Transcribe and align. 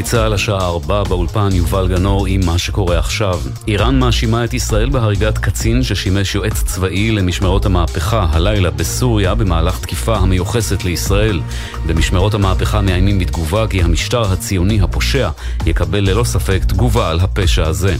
גלי 0.00 0.08
צה"ל 0.08 0.32
השעה 0.32 0.66
4 0.66 1.02
באולפן 1.04 1.48
יובל 1.52 1.88
גנור 1.88 2.26
עם 2.26 2.40
מה 2.46 2.58
שקורה 2.58 2.98
עכשיו. 2.98 3.40
איראן 3.68 3.98
מאשימה 3.98 4.44
את 4.44 4.54
ישראל 4.54 4.90
בהריגת 4.90 5.38
קצין 5.38 5.82
ששימש 5.82 6.34
יועץ 6.34 6.62
צבאי 6.62 7.10
למשמרות 7.10 7.66
המהפכה 7.66 8.26
הלילה 8.30 8.70
בסוריה 8.70 9.34
במהלך 9.34 9.80
תקיפה 9.80 10.16
המיוחסת 10.16 10.84
לישראל. 10.84 11.40
במשמרות 11.86 12.34
המהפכה 12.34 12.80
מאיימים 12.80 13.18
בתגובה 13.18 13.66
כי 13.66 13.82
המשטר 13.82 14.32
הציוני 14.32 14.80
הפושע 14.80 15.30
יקבל 15.66 16.10
ללא 16.10 16.24
ספק 16.24 16.64
תגובה 16.64 17.10
על 17.10 17.20
הפשע 17.20 17.66
הזה. 17.66 17.96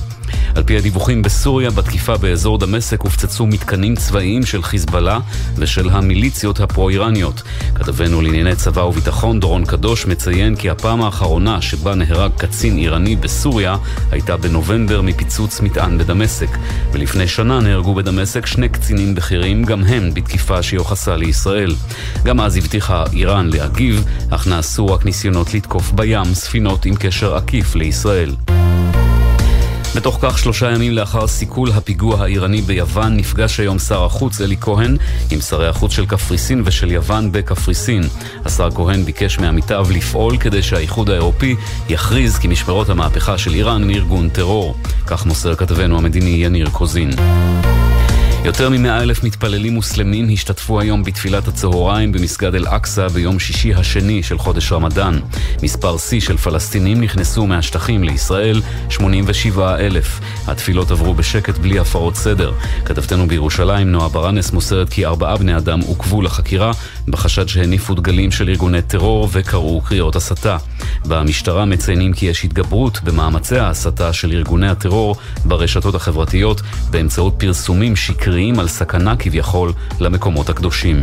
על 0.55 0.63
פי 0.63 0.77
הדיווחים 0.77 1.23
בסוריה, 1.23 1.71
בתקיפה 1.71 2.17
באזור 2.17 2.59
דמשק 2.59 3.01
הופצצו 3.01 3.47
מתקנים 3.47 3.97
צבאיים 3.97 4.47
של 4.47 4.63
חיזבאללה 4.63 5.19
ושל 5.57 5.91
המיליציות 5.91 6.61
הפרו-איראניות. 6.61 7.43
כתבנו 7.75 8.21
לענייני 8.21 8.57
צבא 8.57 8.81
וביטחון 8.81 9.41
דורון 9.41 9.65
קדוש 9.65 10.07
מציין 10.07 10.57
כי 10.57 10.71
הפעם 10.71 11.03
האחרונה 11.03 11.63
שבה 11.63 11.95
נהרג 11.95 12.31
קצין 12.37 12.79
איראני 12.79 13.17
בסוריה 13.17 13.77
הייתה 14.11 14.37
בנובמבר 14.37 15.03
מפיצוץ 15.03 15.61
מטען 15.61 15.99
בדמשק. 15.99 16.49
ולפני 16.93 17.29
שנה 17.29 17.61
נהרגו 17.61 17.95
בדמשק 17.95 18.47
שני 18.47 18.69
קצינים 18.69 19.15
בכירים, 19.15 19.65
גם 19.65 19.85
הם 19.85 20.15
בתקיפה 20.15 20.63
שיוחסה 20.63 21.17
לישראל. 21.17 21.75
גם 22.25 22.41
אז 22.41 22.57
הבטיחה 22.57 23.05
איראן 23.13 23.51
להגיב, 23.53 24.05
אך 24.31 24.47
נעשו 24.47 24.87
רק 24.87 25.05
ניסיונות 25.05 25.55
לתקוף 25.55 25.93
בים 25.93 26.35
ספינות 26.35 26.87
עם 26.87 26.95
קשר 26.95 27.35
עקיף 27.35 27.75
לישראל. 27.75 28.35
בתוך 29.97 30.19
כך, 30.23 30.39
שלושה 30.39 30.71
ימים 30.71 30.93
לאחר 30.93 31.27
סיכול 31.27 31.71
הפיגוע 31.71 32.23
האיראני 32.23 32.63
ביוון, 32.63 33.17
נפגש 33.17 33.61
היום 33.61 33.79
שר 33.79 34.05
החוץ 34.05 34.41
אלי 34.41 34.57
כהן 34.61 34.97
עם 35.31 35.41
שרי 35.41 35.69
החוץ 35.69 35.93
של 35.93 36.07
קפריסין 36.07 36.63
ושל 36.65 36.93
יוון 36.93 37.33
בקפריסין. 37.33 38.03
השר 38.45 38.71
כהן 38.71 39.05
ביקש 39.05 39.39
מעמיתיו 39.39 39.87
לפעול 39.91 40.39
כדי 40.39 40.63
שהאיחוד 40.63 41.11
האירופי 41.11 41.57
יכריז 41.89 42.39
כי 42.39 42.49
משמרות 42.49 42.89
המהפכה 42.89 43.39
של 43.39 43.55
איראן 43.55 43.83
הם 43.83 43.91
ארגון 43.91 44.29
טרור. 44.29 44.77
כך 45.07 45.27
מוסר 45.27 45.55
כתבנו 45.55 45.99
המדיני 45.99 46.45
יניר 46.45 46.69
קוזין. 46.71 47.11
יותר 48.45 48.71
מ-100 48.71 49.03
אלף 49.03 49.25
מתפללים 49.25 49.73
מוסלמים 49.73 50.29
השתתפו 50.33 50.81
היום 50.81 51.05
בתפילת 51.05 51.49
הצהריים 51.49 52.13
במסגד 52.13 52.55
אל-אקצא 52.55 53.09
ביום 53.09 53.39
שישי 53.39 53.75
השני 53.75 54.23
של 54.23 54.39
חודש 54.39 54.73
רמדאן. 54.73 55.19
מספר 55.63 55.99
שיא 55.99 56.21
של 56.21 56.37
פלסטינים 56.37 57.01
נכנסו 57.01 57.47
מהשטחים 57.47 58.05
לישראל, 58.05 58.63
87 58.89 59.77
אלף. 59.77 60.21
התפילות 60.47 60.91
עברו 60.91 61.15
בשקט 61.15 61.59
בלי 61.59 61.79
הפרות 61.79 62.17
סדר. 62.17 62.53
כתבתנו 62.85 63.27
בירושלים, 63.27 63.93
נועה 63.93 64.09
ברנס, 64.09 64.53
מוסרת 64.53 64.89
כי 64.89 65.07
ארבעה 65.07 65.37
בני 65.37 65.57
אדם 65.57 65.81
עוכבו 65.81 66.23
לחקירה 66.23 66.73
בחשד 67.09 67.49
שהניפו 67.49 67.95
דגלים 67.95 68.31
של 68.31 68.49
ארגוני 68.49 68.83
טרור 68.83 69.29
וקראו 69.33 69.81
קריאות 69.81 70.17
הסתה. 70.17 70.57
במשטרה 71.05 71.65
מציינים 71.65 72.13
כי 72.13 72.27
יש 72.27 72.45
התגברות 72.45 73.01
במאמצי 73.05 73.59
ההסתה 73.59 74.13
של 74.13 74.33
ארגוני 74.33 74.69
הטרור 74.69 75.17
ברשתות 75.45 75.95
החברתיות 75.95 76.61
באמצעות 76.91 77.35
פרסומים 77.39 77.97
שקריים 77.97 78.30
על 78.59 78.69
סכנה 78.69 79.17
כביכול 79.17 79.73
למקומות 80.01 80.49
הקדושים. 80.49 81.03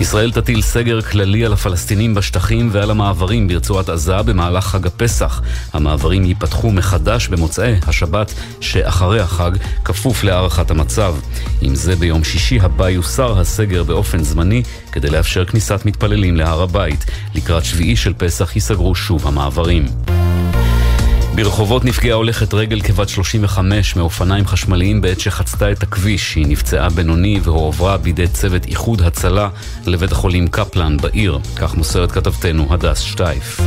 ישראל 0.00 0.32
תטיל 0.32 0.62
סגר 0.62 1.00
כללי 1.00 1.44
על 1.44 1.52
הפלסטינים 1.52 2.14
בשטחים 2.14 2.68
ועל 2.72 2.90
המעברים 2.90 3.48
ברצועת 3.48 3.88
עזה 3.88 4.22
במהלך 4.22 4.66
חג 4.66 4.86
הפסח. 4.86 5.42
המעברים 5.72 6.24
ייפתחו 6.24 6.70
מחדש 6.70 7.28
במוצאי 7.28 7.74
השבת 7.86 8.34
שאחרי 8.60 9.20
החג, 9.20 9.50
כפוף 9.84 10.24
להערכת 10.24 10.70
המצב. 10.70 11.14
עם 11.60 11.74
זה 11.74 11.96
ביום 11.96 12.24
שישי 12.24 12.60
הבא 12.60 12.88
יוסר 12.88 13.40
הסגר 13.40 13.82
באופן 13.84 14.22
זמני 14.22 14.62
כדי 14.92 15.10
לאפשר 15.10 15.44
כניסת 15.44 15.80
מתפללים 15.84 16.36
להר 16.36 16.62
הבית. 16.62 17.04
לקראת 17.34 17.64
שביעי 17.64 17.96
של 17.96 18.12
פסח 18.16 18.56
ייסגרו 18.56 18.94
שוב 18.94 19.26
המעברים. 19.26 19.86
ברחובות 21.34 21.84
נפגעה 21.84 22.14
הולכת 22.14 22.54
רגל 22.54 22.80
כבת 22.80 23.08
35 23.08 23.96
מאופניים 23.96 24.46
חשמליים 24.46 25.00
בעת 25.00 25.20
שחצתה 25.20 25.72
את 25.72 25.82
הכביש. 25.82 26.34
היא 26.34 26.46
נפצעה 26.48 26.88
בינוני 26.90 27.40
והועברה 27.42 27.96
בידי 27.96 28.28
צוות 28.28 28.66
איחוד 28.66 29.02
הצלה 29.02 29.48
לבית 29.86 30.12
החולים 30.12 30.48
קפלן 30.48 30.96
בעיר. 30.96 31.38
כך 31.56 31.74
מוסרת 31.74 32.12
כתבתנו 32.12 32.66
הדס 32.70 32.98
שטייף. 32.98 33.60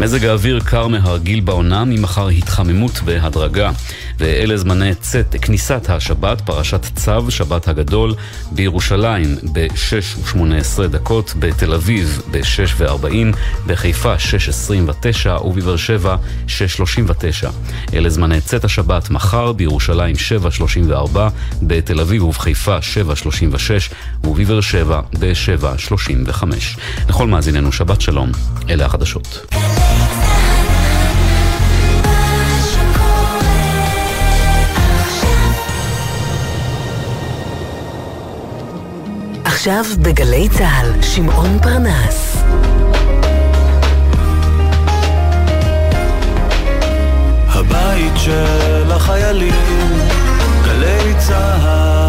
מזג 0.00 0.24
האוויר 0.24 0.60
קר 0.60 0.86
מהרגיל 0.86 1.40
בעונה, 1.40 1.84
ממחר 1.84 2.28
התחממות 2.28 3.00
בהדרגה. 3.04 3.70
ואלה 4.18 4.56
זמני 4.56 4.94
צאת 4.94 5.36
כניסת 5.42 5.90
השבת, 5.90 6.40
פרשת 6.40 6.80
צו, 6.96 7.30
שבת 7.30 7.68
הגדול, 7.68 8.14
בירושלים 8.52 9.36
ב-6 9.52 10.36
ו-18 10.36 10.86
דקות, 10.86 11.34
בתל 11.38 11.74
אביב 11.74 12.22
ב-6 12.30 12.70
ו-40, 12.76 13.36
בחיפה 13.66 14.14
6.29 14.14 15.42
ובבאר 15.44 15.76
שבע 15.76 16.16
6.39. 16.46 17.48
אלה 17.94 18.10
זמני 18.10 18.40
צאת 18.40 18.64
השבת 18.64 19.10
מחר, 19.10 19.52
בירושלים 19.52 20.16
7.34, 20.16 21.18
בתל 21.62 22.00
אביב 22.00 22.22
ובחיפה 22.22 22.78
7.36 22.78 23.94
ובבאר 24.24 24.60
שבע 24.60 25.00
ב-7.35. 25.18 26.44
לכל 27.08 27.26
מאזיננו 27.26 27.72
שבת 27.72 28.00
שלום, 28.00 28.32
אלה 28.70 28.86
החדשות. 28.86 29.54
עכשיו 39.66 39.84
בגלי 40.02 40.48
צה"ל, 40.48 41.02
שמעון 41.02 41.58
פרנס. 41.62 42.36
הבית 47.48 48.12
של 48.16 48.92
החיילים, 48.92 49.98
גלי 50.64 51.14
צה"ל 51.18 52.03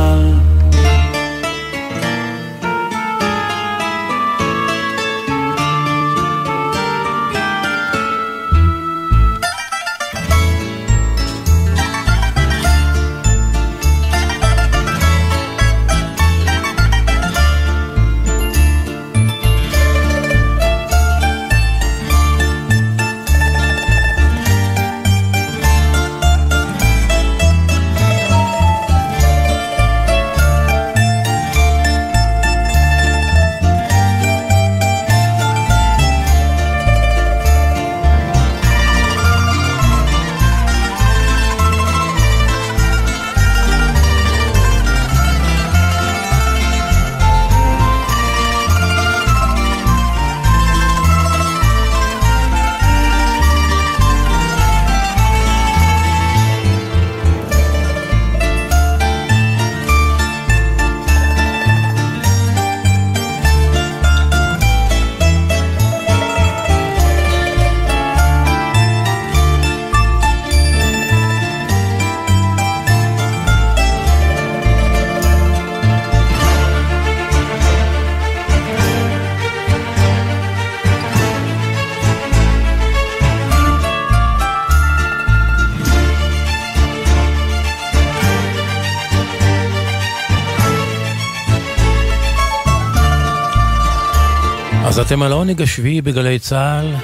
אתם 95.16 95.23
על 95.23 95.32
העונג 95.32 95.62
השביעי 95.62 96.02
בגלי 96.02 96.40
צה"ל. 96.40 96.96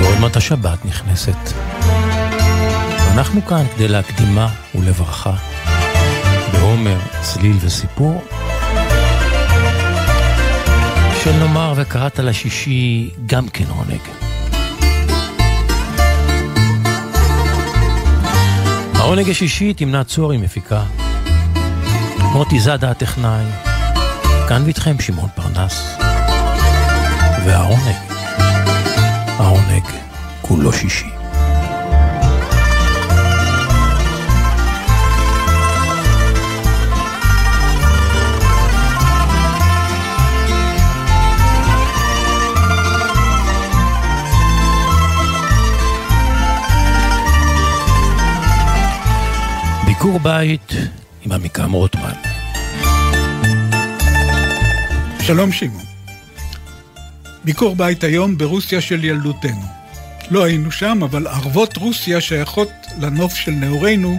ועוד 0.00 0.20
מעט 0.20 0.36
השבת 0.36 0.84
נכנסת. 0.84 1.36
אנחנו 3.12 3.46
כאן 3.46 3.64
כדי 3.74 3.88
להקדימה 3.88 4.48
ולברכה. 4.74 5.34
בעומר, 6.52 6.98
צליל 7.20 7.56
וסיפור. 7.60 8.24
של 11.24 11.32
נאמר 11.32 11.72
וקראת 11.76 12.18
לשישי 12.18 13.10
גם 13.26 13.48
כן 13.48 13.64
עונג. 13.68 14.00
העונג 18.94 19.30
השישי 19.30 19.74
תמנה 19.74 20.04
צור 20.04 20.32
היא 20.32 20.40
מפיקה. 20.40 20.82
מוטי 22.32 22.60
זאדה 22.60 22.90
הטכנאי. 22.90 23.65
כאן 24.48 24.62
ואיתכם 24.64 25.00
שמעון 25.00 25.28
פרנס. 25.34 25.96
והעונג, 27.46 27.96
העונג 29.38 29.84
כולו 30.42 30.72
שישי. 30.72 31.06
ביקור 49.86 50.18
בית 50.18 50.72
עם 51.22 51.32
עמיקם 51.32 51.72
רוטמן. 51.72 52.35
שלום 55.26 55.52
שמעון. 55.52 55.84
ביקור 57.44 57.76
בית 57.76 58.04
היום 58.04 58.38
ברוסיה 58.38 58.80
של 58.80 59.04
ילדותנו. 59.04 59.66
לא 60.30 60.44
היינו 60.44 60.70
שם, 60.70 60.98
אבל 61.02 61.26
ערבות 61.26 61.76
רוסיה 61.76 62.20
שייכות 62.20 62.70
לנוף 62.98 63.34
של 63.34 63.50
נעורינו 63.50 64.18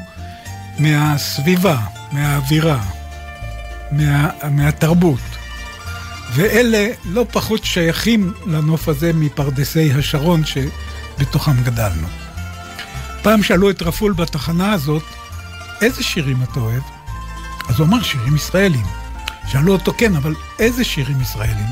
מהסביבה, 0.80 1.78
מהאווירה, 2.12 2.84
מה, 3.92 4.30
מהתרבות. 4.52 5.20
ואלה 6.34 6.88
לא 7.06 7.26
פחות 7.32 7.66
שייכים 7.66 8.34
לנוף 8.46 8.88
הזה 8.88 9.12
מפרדסי 9.14 9.92
השרון 9.94 10.42
שבתוכם 10.46 11.64
גדלנו. 11.64 12.08
פעם 13.22 13.44
שאלו 13.44 13.70
את 13.70 13.82
רפול 13.82 14.14
בתחנה 14.14 14.74
הזאת, 14.74 15.04
איזה 15.82 16.04
שירים 16.04 16.44
אתה 16.44 16.60
אוהב? 16.60 16.84
אז 17.70 17.80
הוא 17.80 17.88
אמר 17.88 18.04
שירים 18.04 18.36
ישראלים. 18.36 19.07
שאלו 19.52 19.74
אותו, 19.74 19.94
כן, 19.98 20.16
אבל 20.16 20.34
איזה 20.60 20.84
שירים 20.84 21.22
ישראלים? 21.22 21.66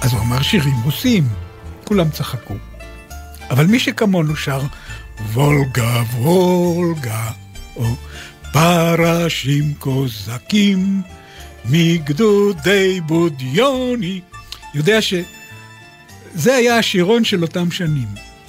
אז 0.00 0.12
הוא 0.12 0.20
אמר 0.20 0.42
שירים 0.42 0.76
רוסיים. 0.84 1.28
כולם 1.84 2.10
צחקו. 2.10 2.54
אבל 3.50 3.66
מי 3.66 3.78
שכמונו 3.78 4.36
שר 4.36 4.62
וולגה 5.32 6.02
וולגה, 6.16 7.30
או 7.76 7.84
פרשים 8.52 9.74
קוזקים 9.78 11.02
מגדודי 11.64 13.00
בודיוני, 13.00 14.20
יודע 14.74 15.02
שזה 15.02 16.54
היה 16.54 16.78
השירון 16.78 17.24
של 17.24 17.42
אותם 17.42 17.70
שנים. 17.70 18.08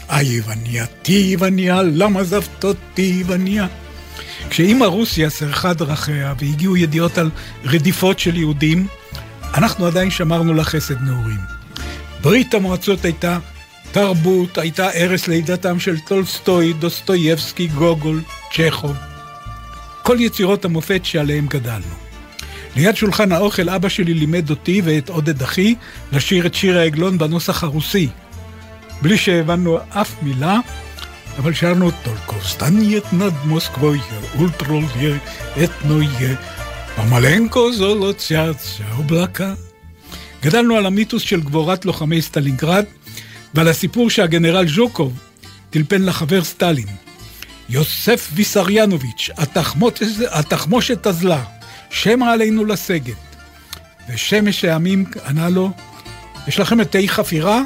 היווניה, 0.10 0.86
טיווניה, 0.86 1.82
למה 1.82 2.20
עזבת 2.20 2.64
אותי 2.64 3.24
וניה? 3.28 3.68
כשאימא 4.50 4.86
רוסיה 4.86 5.30
סרחה 5.30 5.74
דרכיה 5.74 6.34
והגיעו 6.40 6.78
ידיעות 6.78 7.18
על 7.18 7.30
רדיפות 7.64 8.20
של 8.20 8.36
יהודים, 8.36 8.88
אנחנו 9.54 9.86
עדיין 9.86 10.12
שמרנו 10.12 10.54
לה 10.54 10.64
חסד 10.64 11.02
נעורים. 11.02 11.40
ברית 12.22 12.54
המועצות 12.54 13.06
הייתה 13.06 13.38
תרבות, 13.92 14.58
הייתה 14.58 14.90
ערש 14.90 15.28
לידתם 15.28 15.80
של 15.80 16.00
טולסטוי, 16.00 16.74
דוסטויבסקי, 16.74 17.68
גוגול, 17.68 18.22
צ'כוב. 18.54 18.96
כל 20.04 20.18
יצירות 20.20 20.66
המופת 20.66 21.06
שעליהם 21.06 21.48
גדלנו. 21.48 21.96
ליד 22.76 22.96
שולחן 22.96 23.32
האוכל 23.32 23.70
אבא 23.70 23.90
שלי 23.90 24.14
לימד 24.14 24.50
אותי 24.50 24.82
ואת 24.84 25.10
עודד 25.10 25.42
אחי 25.42 25.76
לשיר 26.12 26.46
את 26.46 26.54
שיר 26.54 26.78
העגלון 26.78 27.18
בנוסח 27.18 27.64
הרוסי. 27.64 28.10
בלי 29.02 29.18
שהבנו 29.18 29.78
אף 29.90 30.16
מילה, 30.22 30.60
אבל 31.39 31.55
שרנו 31.55 31.91
только 32.05 32.39
встанет 32.41 33.13
над 33.13 33.35
Москвой 33.45 34.01
ультролье 34.35 35.21
этное, 35.57 36.39
помаленько 36.97 37.73
золотятся 37.73 38.85
облака. 38.99 39.57
גדלנו 40.43 40.77
על 40.77 40.87
המיתוס 40.87 41.23
של 41.23 41.41
גבורת 41.41 41.85
לוחמי 41.85 42.23
סטלינגרד 42.23 42.85
ועל 43.55 43.69
הסיפור 43.69 44.11
שהגנרל 44.11 44.69
ז'וקוב 44.69 45.19
טלפן 45.71 46.03
לחבר 46.03 46.45
סטלין. 46.45 46.89
יוסף 47.69 48.31
ויסריאנוביץ', 48.35 49.31
התחמושת 50.33 51.07
אזלה, 51.07 51.45
שמא 51.91 52.25
עלינו 52.25 52.65
לסגת. 52.65 53.15
ושמש 54.09 54.65
העמים 54.65 55.05
ענה 55.27 55.49
לו, 55.49 55.71
יש 56.47 56.61
לכם 56.61 56.81
את 56.81 56.91
תה 56.91 56.99
חפירה? 57.07 57.63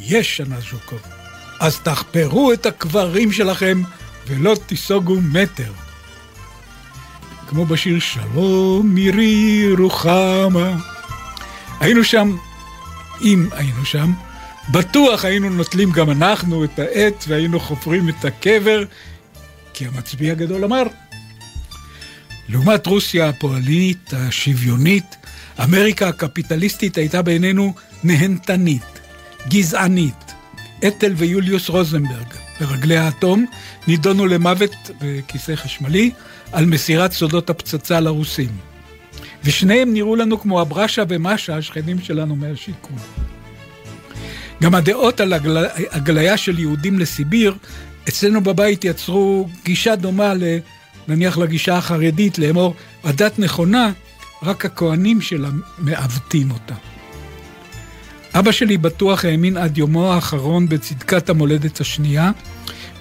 יש, 0.00 0.40
ענה 0.40 0.60
ז'וקוב. 0.60 1.17
אז 1.59 1.79
תחפרו 1.79 2.53
את 2.53 2.65
הקברים 2.65 3.31
שלכם 3.31 3.81
ולא 4.27 4.55
תיסוגו 4.65 5.15
מטר. 5.21 5.71
כמו 7.47 7.65
בשיר 7.65 7.99
שלום 7.99 8.87
מירי 8.87 9.65
רוחמה. 9.77 10.77
היינו 11.79 12.03
שם, 12.03 12.35
אם 13.21 13.47
היינו 13.51 13.85
שם, 13.85 14.13
בטוח 14.71 15.25
היינו 15.25 15.49
נוטלים 15.49 15.91
גם 15.91 16.09
אנחנו 16.09 16.63
את 16.63 16.79
העט 16.79 17.25
והיינו 17.27 17.59
חופרים 17.59 18.09
את 18.09 18.25
הקבר, 18.25 18.83
כי 19.73 19.85
המצביא 19.85 20.31
הגדול 20.31 20.65
אמר. 20.65 20.83
לעומת 22.49 22.87
רוסיה 22.87 23.29
הפועלית, 23.29 24.13
השוויונית, 24.13 25.15
אמריקה 25.63 26.07
הקפיטליסטית 26.07 26.97
הייתה 26.97 27.21
בעינינו 27.21 27.73
נהנתנית, 28.03 28.99
גזענית, 29.49 30.28
אתל 30.87 31.13
ויוליוס 31.15 31.69
רוזנברג, 31.69 32.33
ברגלי 32.59 32.97
האטום, 32.97 33.45
נידונו 33.87 34.27
למוות 34.27 34.75
בכיסא 35.01 35.55
חשמלי 35.55 36.11
על 36.51 36.65
מסירת 36.65 37.11
סודות 37.11 37.49
הפצצה 37.49 37.99
לרוסים. 37.99 38.49
ושניהם 39.43 39.93
נראו 39.93 40.15
לנו 40.15 40.39
כמו 40.39 40.61
אברשה 40.61 41.03
ומשה, 41.09 41.57
השכנים 41.57 42.01
שלנו 42.01 42.35
מהשיכון. 42.35 42.97
גם 44.61 44.75
הדעות 44.75 45.19
על 45.19 45.33
הגל... 45.33 45.65
הגליה 45.91 46.37
של 46.37 46.59
יהודים 46.59 46.99
לסיביר, 46.99 47.55
אצלנו 48.09 48.41
בבית 48.41 48.85
יצרו 48.85 49.49
גישה 49.63 49.95
דומה. 49.95 50.33
נניח 51.07 51.37
לגישה 51.37 51.77
החרדית, 51.77 52.39
לאמור, 52.39 52.75
הדת 53.03 53.39
נכונה, 53.39 53.91
רק 54.43 54.65
הכוהנים 54.65 55.21
שלה 55.21 55.49
מעוותים 55.77 56.51
אותה. 56.51 56.75
אבא 58.33 58.51
שלי 58.51 58.77
בטוח 58.77 59.25
האמין 59.25 59.57
עד 59.57 59.77
יומו 59.77 60.13
האחרון 60.13 60.69
בצדקת 60.69 61.29
המולדת 61.29 61.81
השנייה, 61.81 62.31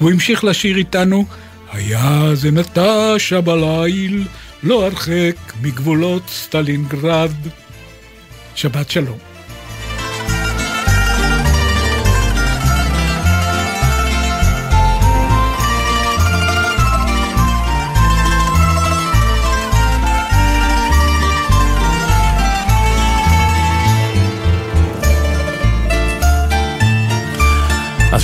והוא 0.00 0.10
המשיך 0.10 0.44
לשיר 0.44 0.76
איתנו, 0.76 1.24
היה 1.72 2.30
זה 2.34 2.50
נטשה 2.50 3.40
בליל, 3.40 4.26
לא 4.62 4.84
הרחק 4.86 5.36
מגבולות 5.62 6.22
סטלינגרד. 6.28 7.32
שבת 8.54 8.90
שלום. 8.90 9.27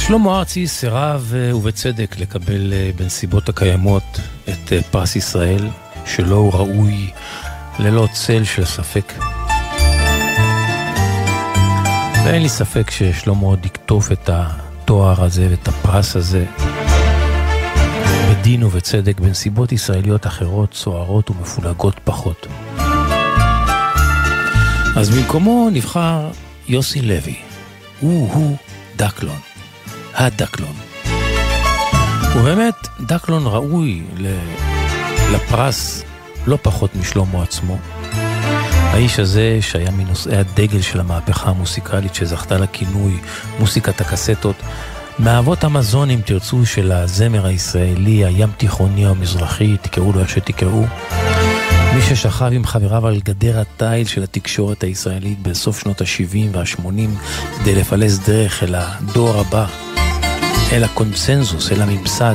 שלמה 0.06 0.38
ארצי 0.38 0.66
סירב 0.66 1.32
אה, 1.34 1.56
ובצדק 1.56 2.16
לקבל 2.18 2.72
אה, 2.72 2.90
בנסיבות 2.96 3.48
הקיימות 3.48 4.20
את 4.48 4.72
אה, 4.72 4.82
פרס 4.90 5.16
ישראל, 5.16 5.68
שלו 6.06 6.36
הוא 6.36 6.52
ראוי 6.52 7.10
ללא 7.78 8.08
צל 8.12 8.44
של 8.44 8.64
ספק. 8.64 9.12
ואין 12.24 12.42
לי 12.42 12.48
ספק 12.48 12.90
ששלמה 12.90 13.46
עוד 13.46 13.66
יקטוף 13.66 14.12
את 14.12 14.30
התואר 14.32 15.24
הזה 15.24 15.46
ואת 15.50 15.68
הפרס 15.68 16.16
הזה 16.16 16.44
בדין 18.30 18.62
ובצדק 18.62 19.20
בנסיבות 19.20 19.72
ישראליות 19.72 20.26
אחרות, 20.26 20.74
סוערות 20.74 21.30
ומפולגות 21.30 22.00
פחות. 22.04 22.46
אז 24.96 25.10
במקומו 25.10 25.68
נבחר 25.72 26.30
יוסי 26.68 27.02
לוי. 27.02 27.36
הוא-הוא 28.00 28.56
דקלון. 28.96 29.53
הדקלון. 30.14 30.74
ובאמת, 32.36 32.74
דקלון 33.00 33.46
ראוי 33.46 34.02
לפרס 35.32 36.02
לא 36.46 36.58
פחות 36.62 36.96
משלמה 36.96 37.42
עצמו. 37.42 37.78
האיש 38.94 39.18
הזה, 39.18 39.58
שהיה 39.60 39.90
מנושאי 39.90 40.36
הדגל 40.36 40.80
של 40.80 41.00
המהפכה 41.00 41.50
המוסיקלית 41.50 42.14
שזכתה 42.14 42.58
לכינוי 42.58 43.20
מוסיקת 43.58 44.00
הקסטות, 44.00 44.56
מאבות 45.18 45.64
המזון, 45.64 46.10
אם 46.10 46.20
תרצו, 46.24 46.66
של 46.66 46.92
הזמר 46.92 47.46
הישראלי, 47.46 48.24
הים 48.24 48.50
תיכוני 48.56 49.06
המזרחי, 49.06 49.76
תקראו 49.82 50.12
לו 50.12 50.20
איך 50.20 50.28
שתקראו. 50.28 50.84
מי 51.94 52.02
ששכב 52.02 52.50
עם 52.52 52.64
חבריו 52.64 53.06
על 53.06 53.20
גדר 53.24 53.60
התיל 53.60 54.06
של 54.06 54.22
התקשורת 54.22 54.82
הישראלית 54.82 55.42
בסוף 55.42 55.80
שנות 55.80 56.00
ה-70 56.00 56.36
וה-80 56.52 56.88
כדי 57.58 57.74
לפלס 57.74 58.18
דרך 58.18 58.62
אל 58.62 58.74
הדור 58.74 59.40
הבא, 59.40 59.66
אל 60.74 60.84
הקונצנזוס, 60.84 61.72
אל 61.72 61.82
הממסד. 61.82 62.34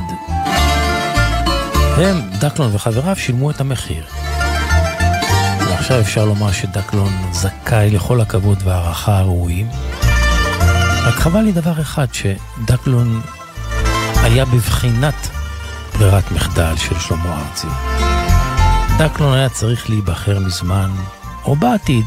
הם, 1.97 2.21
דקלון 2.39 2.75
וחבריו, 2.75 3.15
שילמו 3.15 3.51
את 3.51 3.61
המחיר. 3.61 4.03
ועכשיו 5.59 5.99
אפשר 5.99 6.25
לומר 6.25 6.51
שדקלון 6.51 7.13
זכאי 7.31 7.89
לכל 7.89 8.21
הכבוד 8.21 8.57
והערכה 8.63 9.17
הראויים. 9.17 9.67
רק 11.03 11.13
חבל 11.13 11.41
לי 11.41 11.51
דבר 11.51 11.81
אחד, 11.81 12.07
שדקלון 12.13 13.21
היה 14.15 14.45
בבחינת 14.45 15.29
ברירת 15.99 16.31
מחדל 16.31 16.73
של 16.77 16.99
שלמה 16.99 17.41
ארצי. 17.41 17.67
דקלון 18.97 19.33
היה 19.33 19.49
צריך 19.49 19.89
להיבחר 19.89 20.39
מזמן, 20.39 20.91
או 21.45 21.55
בעתיד, 21.55 22.05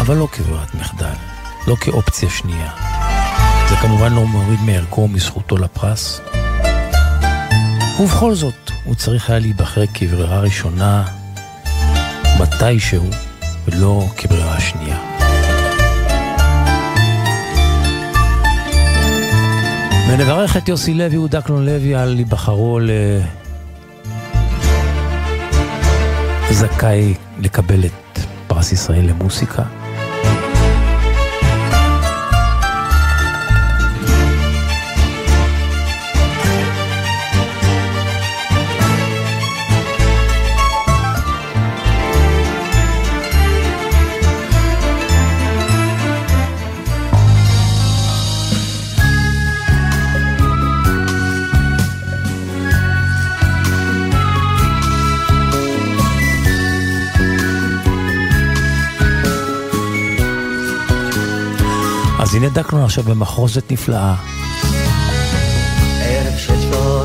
אבל 0.00 0.16
לא 0.16 0.28
כברירת 0.32 0.74
מחדל, 0.74 1.14
לא 1.66 1.76
כאופציה 1.80 2.30
שנייה. 2.30 2.91
זה 3.72 3.78
כמובן 3.78 4.12
לא 4.12 4.26
מוריד 4.26 4.60
מערכו 4.66 5.00
ומזכותו 5.00 5.56
לפרס. 5.56 6.20
ובכל 8.00 8.34
זאת, 8.34 8.70
הוא 8.84 8.94
צריך 8.94 9.30
היה 9.30 9.38
להיבחר 9.38 9.84
כברירה 9.94 10.40
ראשונה 10.40 11.04
מתישהו, 12.40 13.04
ולא 13.66 14.06
כברירה 14.16 14.60
שנייה. 14.60 14.98
ונברך 20.08 20.56
את 20.56 20.68
יוסי 20.68 20.94
לוי 20.94 21.18
ודקלון 21.18 21.66
לוי 21.66 21.94
על 21.94 22.18
היבחרו 22.18 22.78
ל... 22.78 22.90
זכאי 26.50 27.14
לקבל 27.38 27.84
את 27.84 28.18
פרס 28.46 28.72
ישראל 28.72 29.06
למוסיקה. 29.08 29.81
דקלון 62.62 62.84
עכשיו 62.84 63.04
במחרוזת 63.04 63.72
נפלאה. 63.72 64.14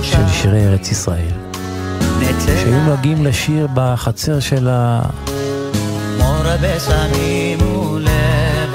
של 0.02 0.28
שירי 0.28 0.68
ארץ 0.68 0.92
ישראל. 0.92 1.32
שהיו 2.46 2.84
נוהגים 2.86 3.26
לשיר 3.26 3.68
בחצר 3.74 4.40
של 4.40 4.68
ה... 4.70 5.02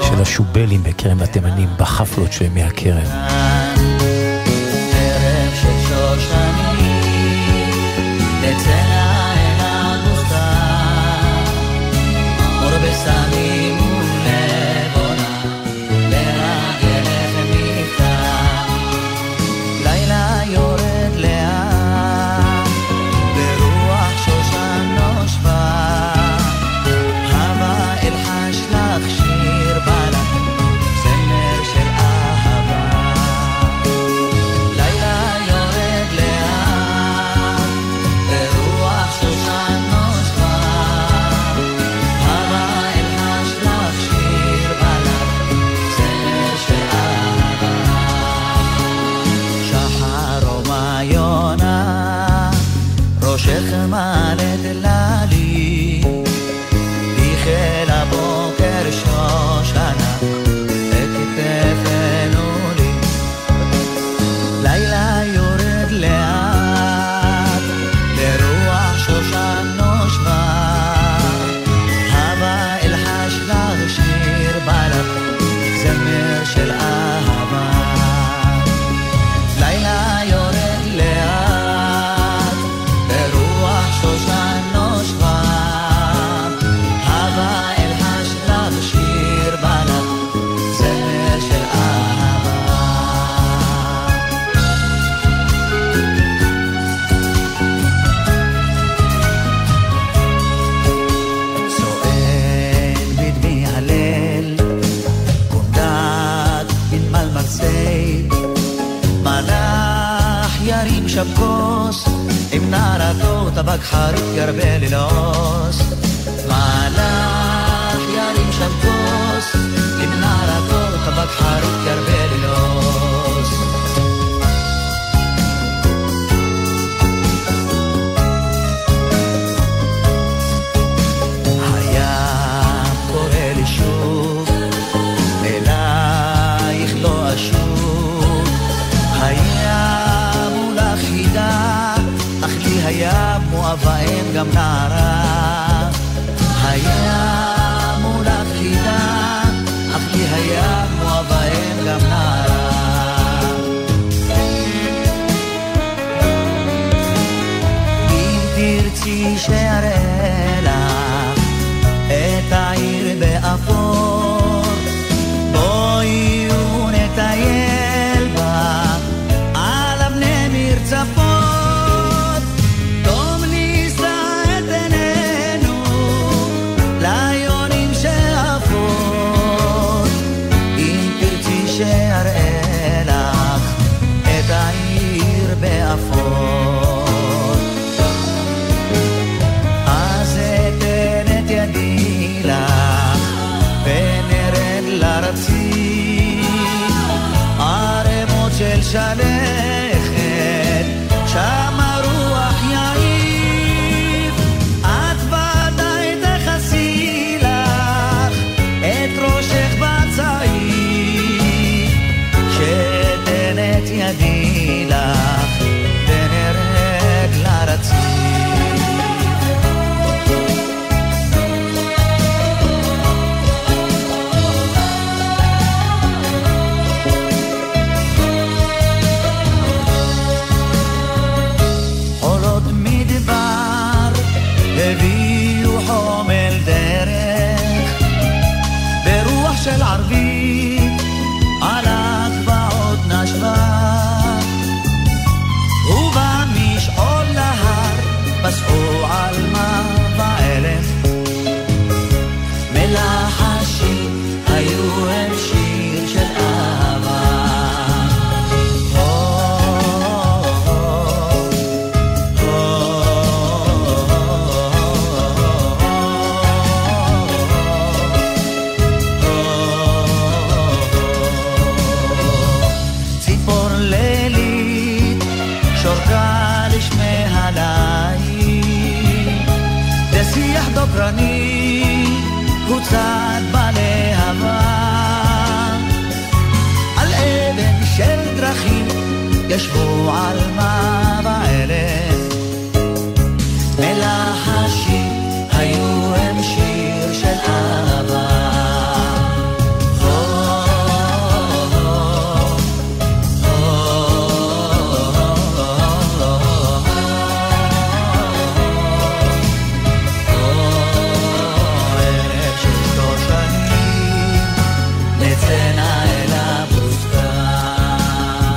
של 0.01 0.21
השובלים 0.21 0.83
בכרם 0.83 1.21
התימנים, 1.21 1.69
בחפלות 1.79 2.33
שלהם 2.33 2.53
מהכרם. 2.55 3.07
ערב 4.93 5.53
של 5.61 5.87
שושנים, 5.87 7.01
טבק 8.41 8.92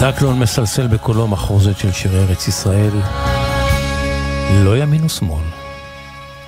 דקלון 0.09 0.39
מסלסל 0.39 0.87
בקולו 0.87 1.29
מחרוזת 1.29 1.79
של 1.79 1.93
שירי 1.93 2.19
ארץ 2.19 2.49
ישראל. 2.49 2.91
לא 4.65 4.79
ימין 4.79 5.05
ושמאל, 5.05 5.45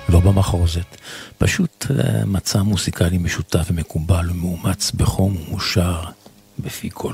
לא 0.09 0.19
במחרוזת. 0.19 0.97
פשוט 1.37 1.85
אה, 1.91 2.25
מצע 2.25 2.61
מוסיקלי 2.61 3.17
משותף 3.17 3.67
ומקובל 3.71 4.31
ומאומץ 4.31 4.91
בחום 4.91 5.35
ומאושר 5.35 6.03
בפי 6.59 6.89
כל. 6.93 7.13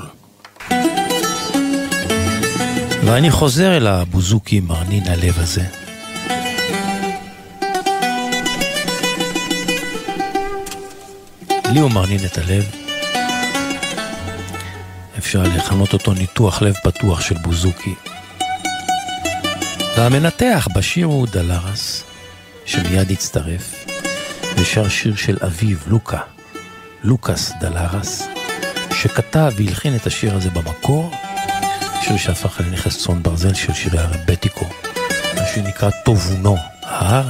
ואני 3.06 3.32
חוזר 3.32 3.78
אל 3.78 3.88
הבוזוקי 3.88 4.60
מרנין 4.60 5.04
הלב 5.08 5.40
הזה. 5.40 5.66
לי 11.74 11.80
הוא 11.80 11.92
מרנין 11.92 12.26
את 12.26 12.38
הלב. 12.38 12.85
אפשר 15.26 15.44
לכנות 15.44 15.94
אותו 15.94 16.14
ניתוח 16.14 16.62
לב 16.62 16.74
פתוח 16.84 17.22
של 17.22 17.36
בוזוקי. 17.36 17.96
והמנתח 19.98 20.68
בשיר 20.76 21.06
הוא 21.06 21.28
דלרס, 21.28 22.04
שמיד 22.66 23.12
הצטרף, 23.12 23.86
ושר 24.58 24.90
שיר 24.90 25.16
של 25.16 25.38
אביו, 25.46 25.78
לוקה, 25.88 26.20
לוקאס 27.04 27.52
דלרס, 27.60 28.28
שכתב 28.94 29.52
והלחין 29.58 29.96
את 29.96 30.08
השיר 30.08 30.36
הזה 30.36 30.50
במקור, 30.50 31.12
שיר 32.02 32.18
שהפך 32.18 32.62
לנכס 32.62 33.06
צאן 33.06 33.24
ברזל 33.24 33.54
של 33.54 33.74
שירי 33.74 34.00
הרבטיקו, 34.00 34.66
מה 35.36 35.46
שנקרא 35.56 35.90
Το 36.06 36.19
βουνό, 36.19 36.58
ההר. 36.84 37.30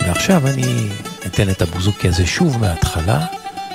ועכשיו 0.00 0.46
אני 0.46 0.88
אתן 1.26 1.50
את 1.50 1.62
הבוזוקי 1.62 2.08
הזה 2.08 2.26
שוב 2.26 2.58
מההתחלה, 2.58 3.26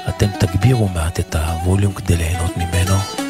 אתם 0.10 0.28
תגבירו 0.40 0.88
מעט 0.88 1.20
את 1.20 1.36
הווליום 1.36 1.94
כדי 1.94 2.16
ליהנות 2.16 2.58
ממנו. 2.58 3.25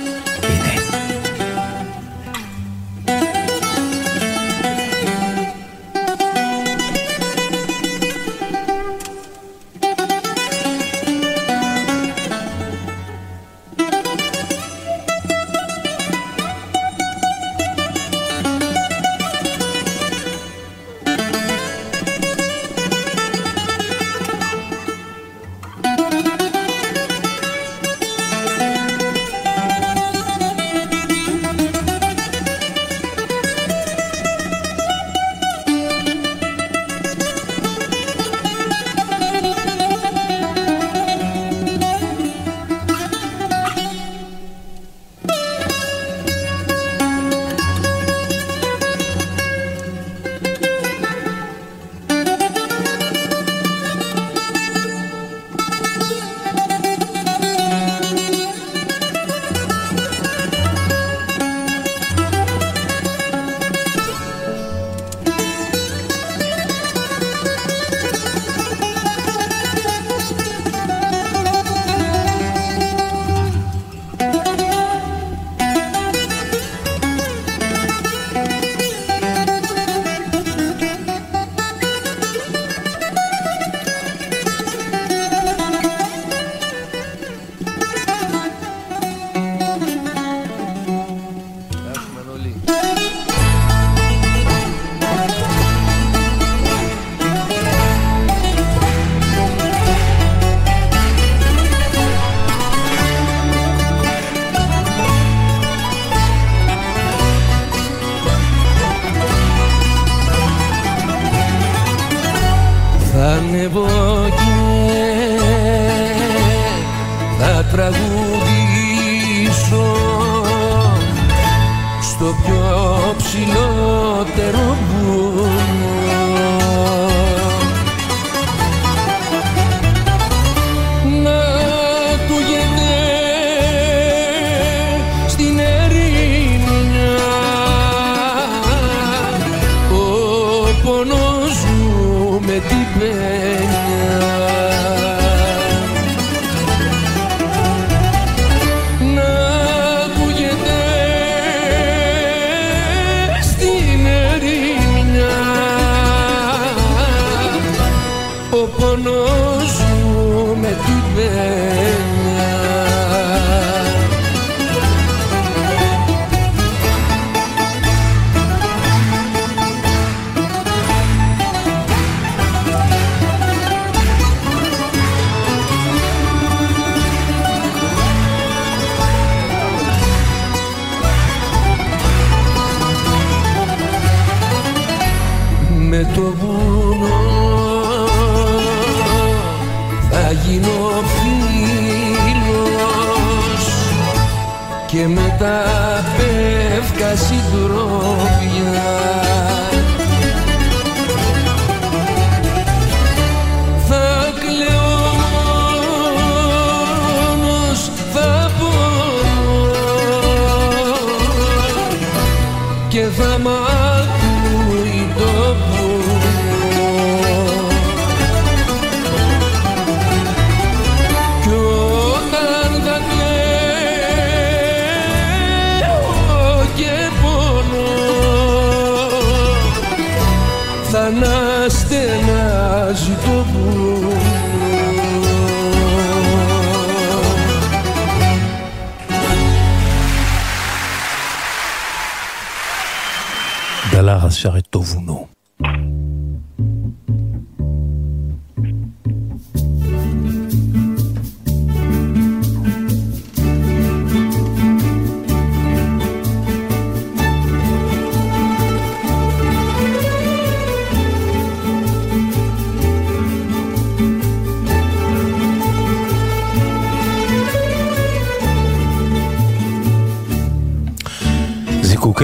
שר 142.62 143.35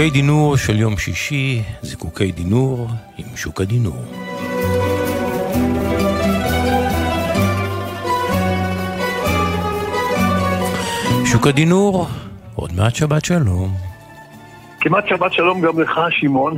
זיקוקי 0.02 0.22
דינור 0.22 0.58
של 0.58 0.80
יום 0.80 0.98
שישי, 0.98 1.62
זיקוקי 1.82 2.32
דינור 2.32 2.88
עם 3.18 3.26
שוק 3.36 3.62
הדינור. 3.62 4.04
שוק 11.26 11.48
הדינור, 11.48 12.06
עוד 12.56 12.72
מעט 12.78 12.96
שבת 12.96 13.26
שלום. 13.26 13.70
כמעט 14.80 15.08
שבת 15.08 15.34
שלום 15.34 15.62
גם 15.62 15.80
לך, 15.80 16.00
שמעון. 16.10 16.58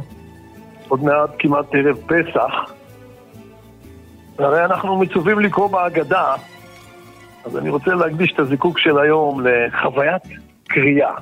עוד 0.88 1.04
מעט 1.04 1.30
כמעט 1.40 1.66
ערב 1.74 1.98
פסח. 2.08 2.74
הרי 4.40 4.66
אנחנו 4.66 5.00
מצווים 5.00 5.40
לקרוא 5.40 5.68
בהגדה, 5.68 6.36
אז 7.46 7.58
אני 7.58 7.70
רוצה 7.70 7.92
להקדיש 7.92 8.32
את 8.32 8.40
הזיקוק 8.40 8.80
של 8.80 9.00
היום 9.00 9.42
לחוויית 9.48 10.24
קריאה. 10.68 11.14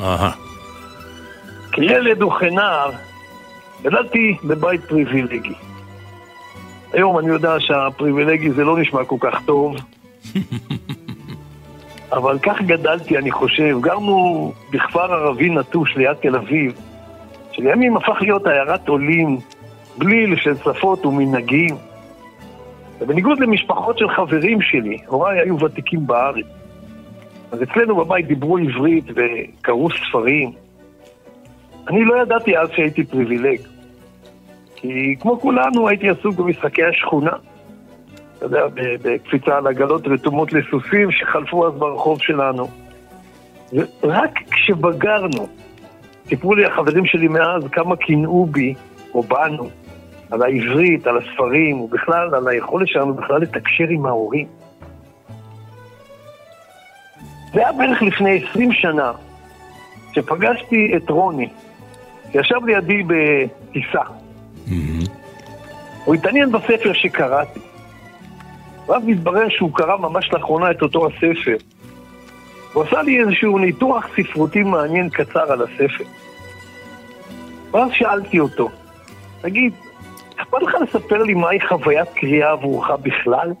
אהה. 0.00 0.30
כילד 1.72 2.22
וכנער 2.22 2.90
גדלתי 3.82 4.36
בבית 4.44 4.84
פריבילגי. 4.84 5.54
היום 6.92 7.18
אני 7.18 7.28
יודע 7.28 7.60
שהפריבילגי 7.60 8.50
זה 8.50 8.64
לא 8.64 8.78
נשמע 8.78 9.04
כל 9.04 9.16
כך 9.20 9.40
טוב, 9.46 9.76
אבל 12.12 12.38
כך 12.38 12.62
גדלתי, 12.62 13.18
אני 13.18 13.30
חושב. 13.30 13.78
גרנו 13.80 14.52
בכפר 14.70 15.12
ערבי 15.12 15.50
נטוש 15.50 15.96
ליד 15.96 16.12
תל 16.12 16.36
אביב, 16.36 16.72
שלימים 17.52 17.96
הפך 17.96 18.16
להיות 18.20 18.46
עיירת 18.46 18.88
עולים, 18.88 19.38
בליל 19.98 20.36
של 20.36 20.56
שפות 20.56 21.06
ומנהגים. 21.06 21.76
ובניגוד 23.00 23.40
למשפחות 23.40 23.98
של 23.98 24.08
חברים 24.08 24.62
שלי, 24.62 24.98
הוריי 25.06 25.40
היו 25.40 25.60
ותיקים 25.60 26.06
בארץ. 26.06 26.46
אז 27.54 27.62
אצלנו 27.62 27.96
בבית 27.96 28.26
דיברו 28.26 28.58
עברית 28.58 29.04
וקראו 29.08 29.88
ספרים. 29.90 30.52
אני 31.88 32.04
לא 32.04 32.22
ידעתי 32.22 32.58
אז 32.58 32.68
שהייתי 32.76 33.04
פריבילג. 33.04 33.58
כי 34.76 35.16
כמו 35.20 35.40
כולנו 35.40 35.88
הייתי 35.88 36.08
עסוק 36.08 36.36
במשחקי 36.36 36.84
השכונה. 36.84 37.30
אתה 38.36 38.44
יודע, 38.44 38.60
בקפיצה 39.02 39.56
על 39.56 39.66
עגלות 39.66 40.06
רתומות 40.06 40.52
לסוסים 40.52 41.10
שחלפו 41.10 41.66
אז 41.66 41.74
ברחוב 41.74 42.20
שלנו. 42.20 42.68
ורק 43.72 44.38
כשבגרנו, 44.50 45.46
סיפרו 46.28 46.54
לי 46.54 46.64
החברים 46.64 47.06
שלי 47.06 47.28
מאז 47.28 47.62
כמה 47.72 47.96
קינאו 47.96 48.46
בי, 48.46 48.74
או 49.14 49.22
בנו, 49.22 49.68
על 50.30 50.42
העברית, 50.42 51.06
על 51.06 51.18
הספרים, 51.18 51.80
ובכלל 51.80 52.34
על 52.34 52.48
היכולת 52.48 52.88
שלנו 52.88 53.14
בכלל 53.14 53.40
לתקשר 53.40 53.84
עם 53.90 54.06
ההורים. 54.06 54.46
זה 57.54 57.60
היה 57.60 57.72
בערך 57.72 58.02
לפני 58.02 58.44
20 58.50 58.72
שנה, 58.72 59.12
שפגשתי 60.12 60.92
את 60.96 61.10
רוני, 61.10 61.48
שישב 62.32 62.64
לידי 62.66 63.02
בטיסה. 63.02 64.02
Mm-hmm. 64.02 65.08
הוא 66.04 66.14
התעניין 66.14 66.52
בספר 66.52 66.92
שקראתי. 66.92 67.60
ואז 68.88 69.02
מתברר 69.06 69.48
שהוא 69.48 69.70
קרא 69.74 69.96
ממש 69.96 70.32
לאחרונה 70.32 70.70
את 70.70 70.82
אותו 70.82 71.06
הספר. 71.06 71.56
הוא 72.72 72.82
עשה 72.82 73.02
לי 73.02 73.20
איזשהו 73.20 73.58
ניתוח 73.58 74.08
ספרותי 74.16 74.62
מעניין 74.62 75.08
קצר 75.08 75.52
על 75.52 75.62
הספר. 75.62 76.04
ואז 77.72 77.90
שאלתי 77.92 78.40
אותו, 78.40 78.68
תגיד, 79.40 79.72
אכפת 80.36 80.62
לך 80.62 80.74
לספר 80.82 81.22
לי 81.22 81.34
מהי 81.34 81.60
חוויית 81.68 82.08
קריאה 82.14 82.50
עבורך 82.50 82.90
בכלל? 82.90 83.52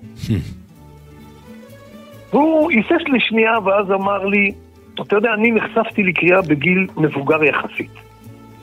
והוא 2.34 2.70
היסס 2.70 3.04
לשנייה 3.14 3.52
ואז 3.64 3.90
אמר 3.90 4.26
לי, 4.26 4.52
אתה 4.94 5.16
יודע, 5.16 5.34
אני 5.34 5.50
נחשפתי 5.50 6.02
לקריאה 6.02 6.42
בגיל 6.42 6.86
מבוגר 6.96 7.44
יחסית. 7.44 7.90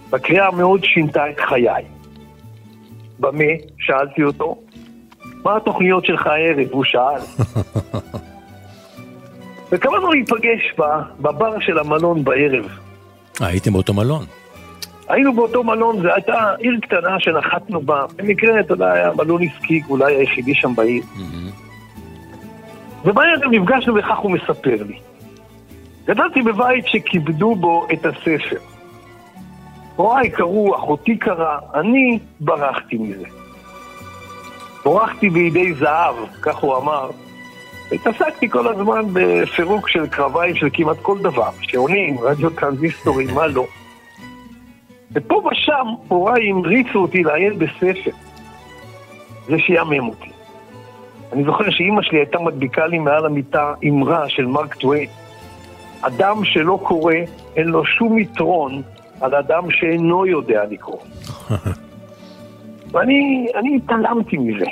והקריאה 0.09 0.51
מאוד 0.51 0.83
שינתה 0.83 1.29
את 1.29 1.39
חיי. 1.39 1.83
במה? 3.19 3.43
שאלתי 3.79 4.23
אותו. 4.23 4.57
מה 5.43 5.57
התוכניות 5.57 6.05
שלך 6.05 6.27
הערב? 6.27 6.67
הוא 6.71 6.83
שאל. 6.83 7.21
וקבענו 9.71 10.11
להיפגש 10.11 10.73
בבר 11.19 11.59
של 11.59 11.79
המלון 11.79 12.23
בערב. 12.23 12.65
אה, 13.41 13.47
הייתם 13.47 13.73
באותו 13.73 13.93
מלון. 13.93 14.25
היינו 15.07 15.33
באותו 15.33 15.63
מלון, 15.63 16.01
זו 16.01 16.13
הייתה 16.13 16.53
עיר 16.59 16.79
קטנה 16.81 17.19
שנחתנו 17.19 17.81
בה. 17.81 18.05
במקרה, 18.15 18.59
אתה 18.59 18.73
יודע, 18.73 18.91
היה 18.91 19.11
מלון 19.17 19.41
עסקי, 19.43 19.81
אולי 19.89 20.15
היחידי 20.15 20.55
שם 20.55 20.75
בעיר. 20.75 21.03
ובערב 23.05 23.39
נפגשנו 23.51 23.95
וכך 23.95 24.17
הוא 24.17 24.31
מספר 24.31 24.83
לי. 24.87 24.99
גדלתי 26.05 26.41
בבית 26.41 26.87
שכיבדו 26.87 27.55
בו 27.55 27.87
את 27.93 28.05
הספר. 28.05 28.57
הוריי 29.95 30.29
קראו, 30.29 30.75
אחותי 30.75 31.17
קראה, 31.17 31.57
אני 31.73 32.19
ברחתי 32.39 32.97
מזה. 32.97 33.25
בורחתי 34.83 35.29
בידי 35.29 35.73
זהב, 35.73 36.15
כך 36.41 36.57
הוא 36.57 36.77
אמר. 36.77 37.09
התעסקתי 37.91 38.49
כל 38.49 38.67
הזמן 38.67 39.01
בפירוק 39.13 39.89
של 39.89 40.07
קרביים 40.07 40.55
של 40.55 40.69
כמעט 40.73 40.97
כל 41.01 41.17
דבר, 41.19 41.49
שעונים, 41.61 42.19
רדיו 42.19 42.49
טרנזיסטורים, 42.49 43.35
מה 43.35 43.47
לא. 43.47 43.65
ופה 45.13 45.43
ושם 45.51 45.87
הוריי 46.07 46.49
המריצו 46.49 46.99
אותי 46.99 47.23
לעיין 47.23 47.59
בספר. 47.59 48.11
זה 49.47 49.59
שיאמם 49.59 50.07
אותי. 50.07 50.29
אני 51.33 51.43
זוכר 51.43 51.69
שאימא 51.69 52.01
שלי 52.01 52.17
הייתה 52.17 52.39
מדביקה 52.39 52.87
לי 52.87 52.99
מעל 52.99 53.25
המיטה 53.25 53.73
אמרה 53.87 54.29
של 54.29 54.45
מרק 54.45 54.75
טוויין. 54.75 55.09
אדם 56.01 56.45
שלא 56.45 56.79
קורא, 56.83 57.13
אין 57.55 57.67
לו 57.67 57.85
שום 57.85 58.17
יתרון 58.17 58.81
על 59.21 59.35
אדם 59.35 59.71
שאינו 59.71 60.25
יודע 60.25 60.63
לקרוא. 60.69 60.99
ואני 62.91 63.47
אני 63.55 63.75
התעלמתי 63.75 64.37
מזה. 64.37 64.65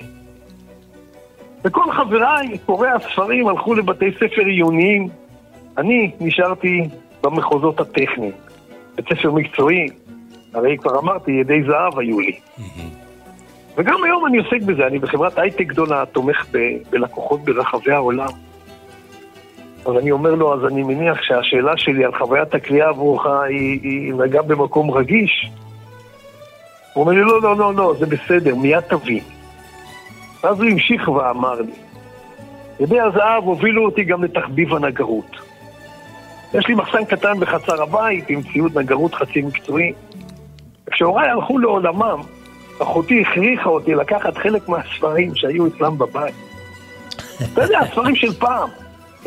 וכל 1.63 1.91
חבריי, 1.91 2.58
קוראי 2.65 2.89
הספרים, 2.89 3.48
הלכו 3.48 3.74
לבתי 3.74 4.12
ספר 4.12 4.45
עיוניים. 4.45 5.08
אני 5.78 6.12
נשארתי 6.19 6.89
במחוזות 7.24 7.80
הטכניים. 7.80 8.32
בית 8.95 9.06
ספר 9.10 9.32
מקצועי, 9.32 9.88
הרי 10.54 10.78
כבר 10.78 11.00
אמרתי, 11.00 11.32
ידי 11.32 11.63
זהב 11.63 12.00
היו 12.00 12.19
לי. 12.19 12.39
וגם 13.78 14.04
היום 14.04 14.26
אני 14.26 14.38
עוסק 14.38 14.62
בזה, 14.66 14.88
אני 14.88 15.00
בחברת 15.00 15.40
הייטק 15.40 15.68
גדולה, 15.68 16.06
תומך 16.06 16.46
ב- 16.52 16.78
בלקוחות 16.90 17.42
ברחבי 17.44 17.92
העולם. 17.92 18.30
אז 19.86 19.98
אני 20.02 20.12
אומר 20.12 20.36
לו, 20.36 20.54
אז 20.54 20.72
אני 20.72 20.84
מניח 20.84 21.22
שהשאלה 21.22 21.78
שלי 21.78 22.06
על 22.06 22.18
חוויית 22.18 22.56
הקריאה 22.56 22.90
עבורך 22.90 23.26
היא, 23.26 23.80
היא 23.84 24.14
נגעה 24.14 24.42
במקום 24.42 24.92
רגיש. 24.92 25.52
הוא 26.94 27.04
אומר 27.04 27.14
לי, 27.14 27.22
לא, 27.22 27.42
לא, 27.42 27.58
לא, 27.58 27.74
לא, 27.74 27.94
זה 28.00 28.06
בסדר, 28.06 28.56
מיד 28.56 28.80
תבין. 28.80 29.24
ואז 30.44 30.62
הוא 30.62 30.70
המשיך 30.70 31.08
ואמר 31.08 31.62
לי, 31.62 31.72
ידי 32.80 33.00
הזהב 33.00 33.44
הובילו 33.44 33.86
אותי 33.86 34.04
גם 34.04 34.24
לתחביב 34.24 34.74
הנגרות. 34.74 35.38
יש 36.54 36.68
לי 36.68 36.76
מחסן 36.76 37.06
קטן 37.06 37.40
בחצר 37.40 37.84
הבית 37.84 38.30
עם 38.30 38.42
ציוד 38.54 38.78
נגרות 38.78 39.14
חצי 39.14 39.42
מקצועי. 39.42 39.94
כשהוריי 40.92 41.30
הלכו 41.30 41.58
לעולמם, 41.58 42.22
אחותי 42.82 43.22
הכריחה 43.22 43.70
אותי 43.70 43.96
לקחת 43.96 44.38
חלק 44.38 44.70
מהספרים 44.70 45.36
שהיו 45.36 45.68
אצלם 45.68 45.98
בבית. 45.98 46.36
אתה 47.54 47.63
יודע, 47.63 47.80
הספרים 47.80 48.15
של 48.15 48.34
פעם, 48.34 48.70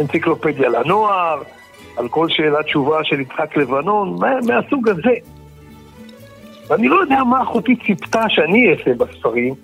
אנציקלופדיה 0.01 0.69
לנוער, 0.69 1.43
על 1.97 2.09
כל 2.09 2.29
שאלה 2.29 2.62
תשובה 2.62 3.05
של 3.05 3.21
יצחק 3.21 3.57
לבנון, 3.57 4.17
מה, 4.21 4.31
מהסוג 4.47 4.88
הזה. 4.88 5.15
ואני 6.69 6.88
לא 6.88 7.01
יודע 7.01 7.25
מה 7.25 7.43
אחותי 7.43 7.77
ציפתה 7.77 8.25
שאני 8.29 8.73
אעשה 8.73 8.95
בספרים, 8.95 9.55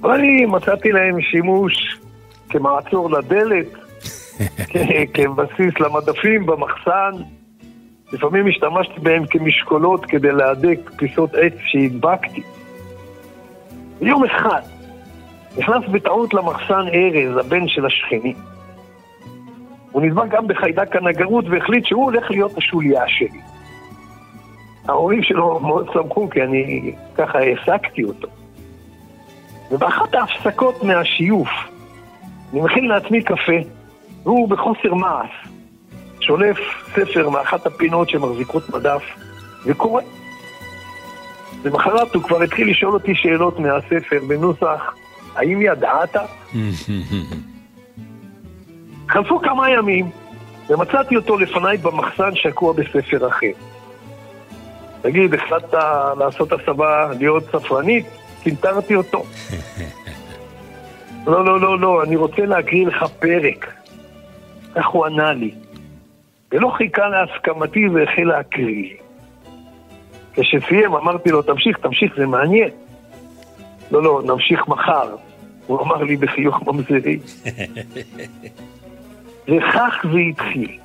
אבל 0.00 0.10
אני 0.10 0.46
מצאתי 0.46 0.92
להם 0.92 1.20
שימוש 1.20 1.98
כמעצור 2.48 3.10
לדלת, 3.10 3.66
כ- 4.70 5.14
כבסיס 5.14 5.80
למדפים 5.80 6.46
במחסן. 6.46 7.10
לפעמים 8.12 8.46
השתמשתי 8.46 9.00
בהם 9.00 9.26
כמשקולות 9.26 10.06
כדי 10.06 10.32
להדק 10.32 10.90
פיסות 10.96 11.34
עץ 11.34 11.52
שהדבקתי. 11.66 12.42
ויום 14.00 14.24
אחד 14.24 14.60
נכנס 15.58 15.84
בטעות 15.92 16.34
למחסן 16.34 16.84
ארז, 16.94 17.36
הבן 17.46 17.68
של 17.68 17.86
השכנים. 17.86 18.36
הוא 19.92 20.02
נדבק 20.02 20.28
גם 20.28 20.48
בחיידק 20.48 20.96
הנגרות 20.96 21.44
והחליט 21.48 21.84
שהוא 21.86 22.04
הולך 22.04 22.30
להיות 22.30 22.58
השוליה 22.58 23.02
שלי. 23.08 23.40
ההורים 24.88 25.22
שלו 25.22 25.60
מאוד 25.60 25.90
שמחו 25.92 26.30
כי 26.30 26.42
אני 26.42 26.92
ככה 27.14 27.38
העסקתי 27.38 28.04
אותו. 28.04 28.28
ובאחת 29.70 30.14
ההפסקות 30.14 30.82
מהשיוף, 30.82 31.48
אני 32.52 32.60
מכין 32.60 32.84
לעצמי 32.84 33.22
קפה, 33.22 33.52
והוא 34.22 34.48
בחוסר 34.48 34.94
מעש, 34.94 35.30
שולף 36.20 36.58
ספר 36.94 37.28
מאחת 37.30 37.66
הפינות 37.66 38.08
שמחזיקות 38.08 38.70
מדף 38.70 39.02
וקורא. 39.66 40.02
למחרת 41.66 42.14
הוא 42.14 42.22
כבר 42.22 42.42
התחיל 42.42 42.70
לשאול 42.70 42.94
אותי 42.94 43.14
שאלות 43.14 43.58
מהספר 43.58 44.18
בנוסח, 44.28 44.94
האם 45.34 45.62
ידעת? 45.62 46.16
חלפו 49.08 49.38
כמה 49.40 49.70
ימים, 49.70 50.10
ומצאתי 50.68 51.16
אותו 51.16 51.38
לפניי 51.38 51.76
במחסן 51.76 52.34
שקוע 52.34 52.72
בספר 52.72 53.28
אחר. 53.28 53.52
תגיד, 55.02 55.34
החלטת 55.34 55.78
לעשות 56.18 56.52
הסבה 56.52 57.10
להיות 57.18 57.44
ספרנית? 57.44 58.06
קינטרתי 58.42 58.94
אותו. 58.94 59.24
לא, 61.26 61.44
לא, 61.44 61.60
לא, 61.60 61.80
לא, 61.80 62.02
אני 62.02 62.16
רוצה 62.16 62.46
להקריא 62.46 62.86
לך 62.86 63.04
פרק. 63.18 63.72
כך 64.74 64.86
הוא 64.86 65.06
ענה 65.06 65.32
לי. 65.32 65.54
ולא 66.52 66.68
חיכה 66.76 67.02
להסכמתי 67.08 67.88
והחל 67.88 68.22
להקריא. 68.22 69.05
כשסיים 70.40 70.94
אמרתי 70.94 71.30
לו, 71.30 71.42
תמשיך, 71.42 71.78
תמשיך, 71.78 72.12
זה 72.16 72.26
מעניין. 72.26 72.68
לא, 73.90 74.02
לא, 74.02 74.22
נמשיך 74.24 74.68
מחר. 74.68 75.16
הוא 75.66 75.80
אמר 75.80 76.02
לי 76.02 76.16
בחיוך 76.16 76.62
ממזרי. 76.62 77.18
וכך 79.48 80.04
זה 80.12 80.18
התחיל. 80.18 80.78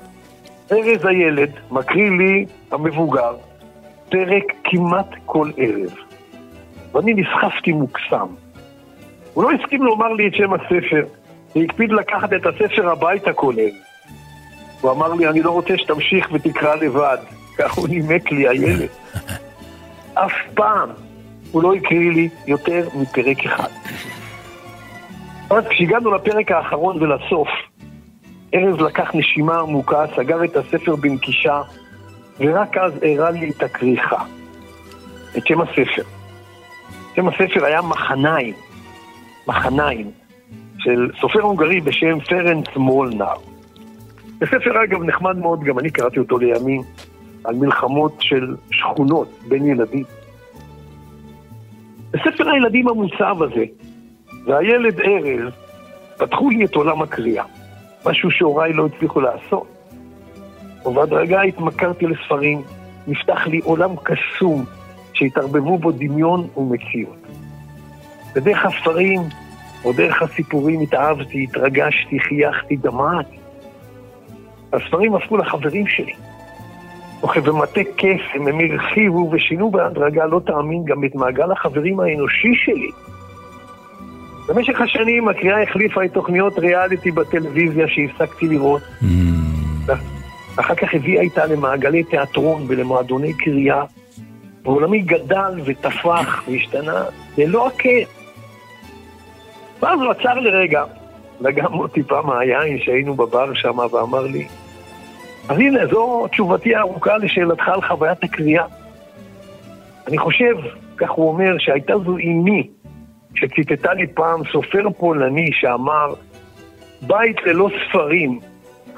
ארז 0.72 1.04
הילד 1.04 1.50
מקריא 1.70 2.10
לי, 2.10 2.46
המבוגר, 2.70 3.36
פרק 4.08 4.44
כמעט 4.64 5.08
כל 5.24 5.50
ערב. 5.56 5.94
ואני 6.92 7.14
נסחפתי 7.14 7.72
מוקסם. 7.72 8.26
הוא 9.34 9.44
לא 9.44 9.50
הסכים 9.50 9.82
לומר 9.82 10.12
לי 10.12 10.28
את 10.28 10.34
שם 10.34 10.52
הספר, 10.52 11.04
והקפיד 11.56 11.92
לקחת 11.92 12.32
את 12.32 12.46
הספר 12.46 12.90
הביתה 12.90 13.32
כל 13.32 13.54
ערב. 13.58 13.72
הוא 14.80 14.90
אמר 14.90 15.14
לי, 15.14 15.28
אני 15.28 15.42
לא 15.42 15.50
רוצה 15.50 15.78
שתמשיך 15.78 16.28
ותקרא 16.32 16.74
לבד. 16.74 17.18
כך 17.58 17.72
הוא 17.72 17.88
נימק 17.88 18.32
לי, 18.32 18.48
הילד. 18.48 18.88
אף 20.14 20.32
פעם 20.54 20.88
הוא 21.52 21.62
לא 21.62 21.74
הקריא 21.74 22.10
לי 22.12 22.28
יותר 22.46 22.88
מפרק 22.94 23.44
אחד. 23.44 23.68
אז 25.50 25.64
כשהגענו 25.70 26.14
לפרק 26.14 26.50
האחרון 26.50 27.02
ולסוף, 27.02 27.48
ארז 28.54 28.80
לקח 28.80 29.10
נשימה 29.14 29.60
עמוקה, 29.60 30.04
סגר 30.16 30.44
את 30.44 30.56
הספר 30.56 30.96
בנקישה, 30.96 31.62
ורק 32.40 32.76
אז 32.76 32.92
הראה 33.02 33.30
לי 33.30 33.50
את 33.50 33.62
הכריכה, 33.62 34.24
את 35.38 35.46
שם 35.46 35.60
הספר. 35.60 36.02
שם 37.16 37.28
הספר 37.28 37.64
היה 37.64 37.82
מחניים, 37.82 38.54
מחניים, 39.46 40.10
של 40.78 41.10
סופר 41.20 41.40
הונגרי 41.40 41.80
בשם 41.80 42.20
פרנץ 42.20 42.66
מולנר. 42.76 43.34
זה 44.40 44.46
ספר 44.46 44.84
אגב 44.84 45.02
נחמד 45.02 45.36
מאוד, 45.36 45.64
גם 45.64 45.78
אני 45.78 45.90
קראתי 45.90 46.18
אותו 46.18 46.38
לימים, 46.38 46.82
על 47.44 47.54
מלחמות 47.54 48.16
של 48.20 48.56
שכונות 48.70 49.28
בין 49.48 49.66
ילדים. 49.66 50.04
בספר 52.10 52.50
הילדים 52.50 52.88
המוצב 52.88 53.36
הזה, 53.42 53.64
והילד 54.46 55.00
ארז, 55.00 55.52
פתחו 56.18 56.50
לי 56.50 56.64
את 56.64 56.74
עולם 56.74 57.02
הקריאה, 57.02 57.44
משהו 58.06 58.30
שהוריי 58.30 58.72
לא 58.72 58.86
הצליחו 58.86 59.20
לעשות. 59.20 59.66
ובהדרגה 60.86 61.42
התמכרתי 61.42 62.06
לספרים, 62.06 62.62
נפתח 63.06 63.46
לי 63.46 63.60
עולם 63.64 63.90
קסום 64.02 64.64
שהתערבבו 65.12 65.78
בו 65.78 65.92
דמיון 65.92 66.48
ומציאות. 66.56 67.16
בדרך 68.34 68.66
הספרים, 68.66 69.20
או 69.84 69.92
דרך 69.92 70.22
הסיפורים 70.22 70.80
התאהבתי, 70.80 71.44
התרגשתי, 71.44 72.20
חייכתי, 72.20 72.76
דמעתי. 72.76 73.36
הספרים 74.72 75.14
הפכו 75.14 75.36
לחברים 75.36 75.86
שלי. 75.86 76.12
וכבמטה 77.24 77.80
קסם 77.96 78.46
הם 78.48 78.58
הרחיבו 78.60 79.30
ושינו 79.32 79.70
בהדרגה, 79.70 80.26
לא 80.26 80.40
תאמין, 80.46 80.84
גם 80.84 81.04
את 81.04 81.14
מעגל 81.14 81.52
החברים 81.52 82.00
האנושי 82.00 82.54
שלי. 82.54 82.90
במשך 84.48 84.80
השנים 84.80 85.28
הקריאה 85.28 85.62
החליפה 85.62 86.04
את 86.04 86.12
תוכניות 86.12 86.58
ריאליטי 86.58 87.10
בטלוויזיה 87.10 87.88
שהפסקתי 87.88 88.46
לראות. 88.46 88.82
אחר 90.56 90.74
כך 90.74 90.94
הביאה 90.94 91.22
איתה 91.22 91.46
למעגלי 91.46 92.02
תיאטרון 92.02 92.64
ולמועדוני 92.68 93.32
קריאה. 93.32 93.84
ועולמי 94.64 94.98
גדל 94.98 95.60
ותפח 95.64 96.42
והשתנה 96.48 97.04
ללא 97.38 97.66
הכר. 97.66 98.04
ואז 99.82 100.00
הוא 100.00 100.10
עצר 100.10 100.34
לרגע, 100.34 100.84
וגם 101.40 101.72
עוד 101.72 101.90
טיפה 101.90 102.22
מהיין 102.22 102.78
שהיינו 102.78 103.14
בבר 103.14 103.54
שם, 103.54 103.78
ואמר 103.78 104.20
לי, 104.20 104.46
אז 105.48 105.58
הנה, 105.58 105.86
זו 105.86 106.26
תשובתי 106.30 106.74
הארוכה 106.74 107.18
לשאלתך 107.18 107.68
על 107.68 107.82
חוויית 107.82 108.24
הקריאה. 108.24 108.64
אני 110.08 110.18
חושב, 110.18 110.54
כך 110.96 111.10
הוא 111.10 111.28
אומר, 111.28 111.54
שהייתה 111.58 111.98
זו 112.04 112.16
אימי 112.16 112.68
שציטטה 113.34 113.94
לי 113.94 114.06
פעם 114.06 114.40
סופר 114.52 114.90
פולני 114.98 115.50
שאמר, 115.52 116.14
בית 117.02 117.36
ללא 117.46 117.68
ספרים 117.88 118.38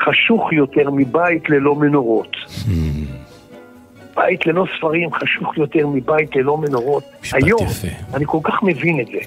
חשוך 0.00 0.52
יותר 0.52 0.90
מבית 0.90 1.50
ללא 1.50 1.74
מנורות. 1.74 2.36
בית 4.16 4.46
ללא 4.46 4.66
ספרים 4.78 5.12
חשוך 5.12 5.58
יותר 5.58 5.86
מבית 5.86 6.36
ללא 6.36 6.58
מנורות. 6.58 7.04
היום, 7.32 7.62
יפה. 7.62 7.88
אני 8.14 8.24
כל 8.26 8.38
כך 8.42 8.62
מבין 8.62 9.00
את 9.00 9.06
זה. 9.06 9.18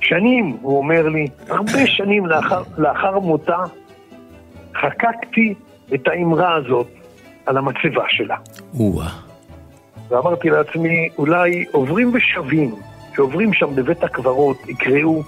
שנים, 0.00 0.56
הוא 0.62 0.78
אומר 0.78 1.08
לי, 1.08 1.26
הרבה 1.48 1.86
שנים 1.86 2.26
לאחר, 2.26 2.62
לאחר 2.78 3.18
מותה, 3.18 3.58
חקקתי 4.80 5.54
את 5.94 6.08
האמרה 6.08 6.54
הזאת 6.54 6.86
על 7.46 7.56
המצבה 7.56 8.04
שלה. 8.08 8.36
או-אה. 8.78 9.08
ואמרתי 10.08 10.50
לעצמי, 10.50 11.08
אולי 11.18 11.64
עוברים 11.72 12.12
ושבים, 12.14 12.74
שעוברים 13.16 13.52
שם 13.52 13.74
בבית 13.74 14.04
הקברות, 14.04 14.68
יקראו. 14.68 15.22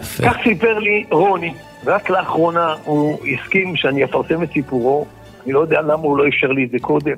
יפה. 0.00 0.22
כך 0.22 0.36
סיפר 0.42 0.78
לי 0.78 1.04
רוני, 1.10 1.54
ורק 1.84 2.10
לאחרונה 2.10 2.74
הוא 2.84 3.18
הסכים 3.26 3.76
שאני 3.76 4.04
אפרסם 4.04 4.42
את 4.42 4.52
סיפורו, 4.52 5.06
אני 5.44 5.52
לא 5.52 5.60
יודע 5.60 5.80
למה 5.80 6.02
הוא 6.02 6.18
לא 6.18 6.28
אפשר 6.28 6.46
לי 6.46 6.64
את 6.64 6.70
זה 6.70 6.78
קודם. 6.80 7.16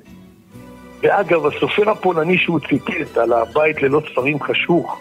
ואגב, 1.02 1.46
הסופר 1.46 1.90
הפולני 1.90 2.38
שהוא 2.38 2.60
ציטט 2.68 3.16
על 3.16 3.32
הבית 3.32 3.82
ללא 3.82 4.02
ספרים 4.10 4.40
חשוך, 4.42 5.00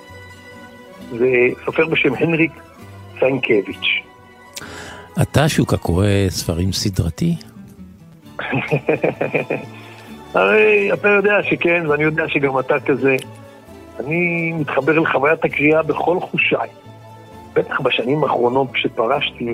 זה 1.12 1.28
סופר 1.66 1.86
בשם 1.86 2.14
הנריק 2.16 2.52
סיינקביץ'. 3.20 4.09
אתה, 5.22 5.50
שוקה, 5.50 5.78
קורא 5.78 6.08
ספרים 6.30 6.72
סדרתי? 6.72 7.36
הרי 10.34 10.94
אתה 10.94 11.10
יודע 11.10 11.44
שכן, 11.44 11.84
ואני 11.88 12.04
יודע 12.04 12.24
שגם 12.28 12.60
אתה 12.60 12.80
כזה. 12.80 13.16
אני 14.00 14.52
מתחבר 14.54 15.00
לחוויית 15.00 15.46
הקריאה 15.46 15.84
בכל 15.84 16.20
חושיי. 16.20 16.70
בטח 17.54 17.82
בשנים 17.82 18.24
האחרונות 18.24 18.72
כשפרשתי 18.72 19.54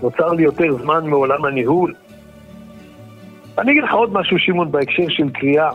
ונוצר 0.00 0.28
לי 0.32 0.42
יותר 0.42 0.76
זמן 0.82 1.06
מעולם 1.06 1.44
הניהול. 1.44 1.94
אני 3.58 3.72
אגיד 3.72 3.82
לך 3.84 3.92
עוד 3.92 4.12
משהו, 4.12 4.38
שמעון, 4.38 4.72
בהקשר 4.72 5.08
של 5.08 5.30
קריאה. 5.30 5.70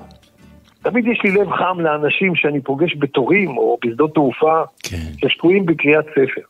תמיד 0.82 1.08
יש 1.08 1.20
לי 1.24 1.32
לב 1.32 1.52
חם 1.52 1.80
לאנשים 1.80 2.36
שאני 2.36 2.62
פוגש 2.62 2.96
בתורים 3.00 3.58
או 3.58 3.78
בשדות 3.86 4.14
תעופה 4.14 4.62
כן. 4.84 4.98
ששקועים 5.18 5.66
בקריאת 5.66 6.06
ספר. 6.12 6.42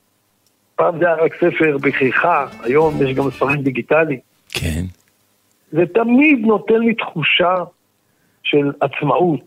פעם 0.76 1.00
זה 1.00 1.06
היה 1.06 1.16
רק 1.16 1.36
ספר 1.36 1.78
בכריכה, 1.82 2.46
היום 2.64 3.04
יש 3.04 3.14
גם 3.16 3.32
ספרים 3.32 3.62
דיגיטליים. 3.62 4.20
כן. 4.50 4.86
זה 5.72 5.82
תמיד 5.94 6.40
נותן 6.40 6.80
לי 6.80 6.94
תחושה 6.94 7.56
של 8.44 8.72
עצמאות, 8.82 9.46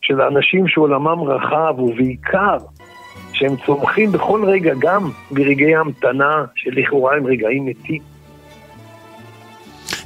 של 0.00 0.20
אנשים 0.20 0.68
שעולמם 0.68 1.22
רחב, 1.22 1.78
ובעיקר 1.78 2.56
שהם 3.32 3.56
צומחים 3.66 4.12
בכל 4.12 4.44
רגע, 4.44 4.72
גם 4.78 5.10
ברגעי 5.30 5.76
המתנה, 5.76 6.44
שלכאורה 6.54 7.16
הם 7.16 7.26
רגעים 7.26 7.66
מתים. 7.66 8.02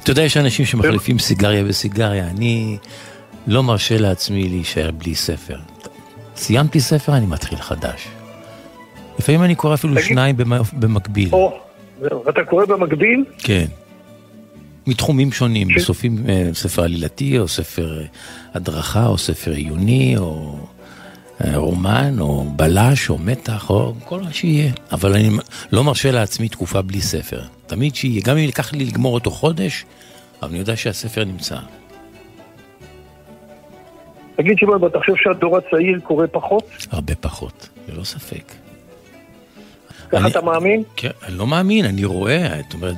אתה 0.03 0.11
יודע, 0.11 0.21
יש 0.23 0.37
אנשים 0.37 0.65
שמחליפים 0.65 1.19
סיגריה 1.19 1.63
בסיגריה. 1.63 2.27
אני 2.27 2.77
לא 3.47 3.63
מרשה 3.63 3.97
לעצמי 3.97 4.49
להישאר 4.49 4.91
בלי 4.91 5.15
ספר. 5.15 5.57
סיימתי 6.35 6.79
ספר, 6.79 7.17
אני 7.17 7.25
מתחיל 7.25 7.57
חדש. 7.57 8.18
לפעמים 9.19 9.43
אני 9.43 9.55
קורא 9.55 9.73
אפילו 9.73 9.93
תגיד- 9.93 10.05
שניים 10.05 10.37
במ- 10.37 10.51
במקביל. 10.79 11.29
או, 11.31 11.59
אתה 12.29 12.43
קורא 12.49 12.65
במקביל? 12.65 13.25
כן. 13.37 13.65
מתחומים 14.87 15.31
שונים. 15.31 15.67
בסופים 15.75 16.17
אה, 16.29 16.49
ספר 16.53 16.83
עלילתי, 16.83 17.39
או 17.39 17.47
ספר 17.47 17.99
אה, 18.01 18.05
הדרכה, 18.53 19.05
או 19.07 19.17
ספר 19.17 19.51
עיוני, 19.51 20.17
או 20.17 20.57
אה, 21.45 21.57
רומן, 21.57 22.19
או 22.19 22.45
בלש, 22.55 23.09
או 23.09 23.17
מתח, 23.17 23.69
או 23.69 23.93
כל 24.05 24.19
מה 24.21 24.33
שיהיה. 24.33 24.71
אבל 24.91 25.13
אני 25.13 25.29
לא 25.71 25.83
מרשה 25.83 26.11
לעצמי 26.11 26.49
תקופה 26.49 26.81
בלי 26.81 27.01
ספר. 27.01 27.41
תמיד 27.67 27.95
שיהיה, 27.95 28.21
גם 28.25 28.37
אם 28.37 28.43
ייקח 28.43 28.73
לי 28.73 28.85
לגמור 28.85 29.13
אותו 29.13 29.31
חודש, 29.31 29.85
אבל 30.41 30.49
אני 30.49 30.59
יודע 30.59 30.75
שהספר 30.75 31.23
נמצא. 31.25 31.57
תגיד 34.35 34.57
שמעון, 34.57 34.85
אתה 34.87 34.99
חושב 34.99 35.13
שהדור 35.23 35.57
הצעיר 35.57 35.99
קורא 36.03 36.25
פחות? 36.31 36.63
הרבה 36.91 37.15
פחות, 37.15 37.69
ללא 37.89 38.03
ספק. 38.03 38.43
ככה 40.11 40.27
אתה 40.27 40.41
מאמין? 40.41 40.83
כן, 40.95 41.09
אני 41.27 41.37
לא 41.37 41.47
מאמין, 41.47 41.85
אני 41.85 42.05
רואה, 42.05 42.49
זאת 42.63 42.73
אומרת, 42.73 42.95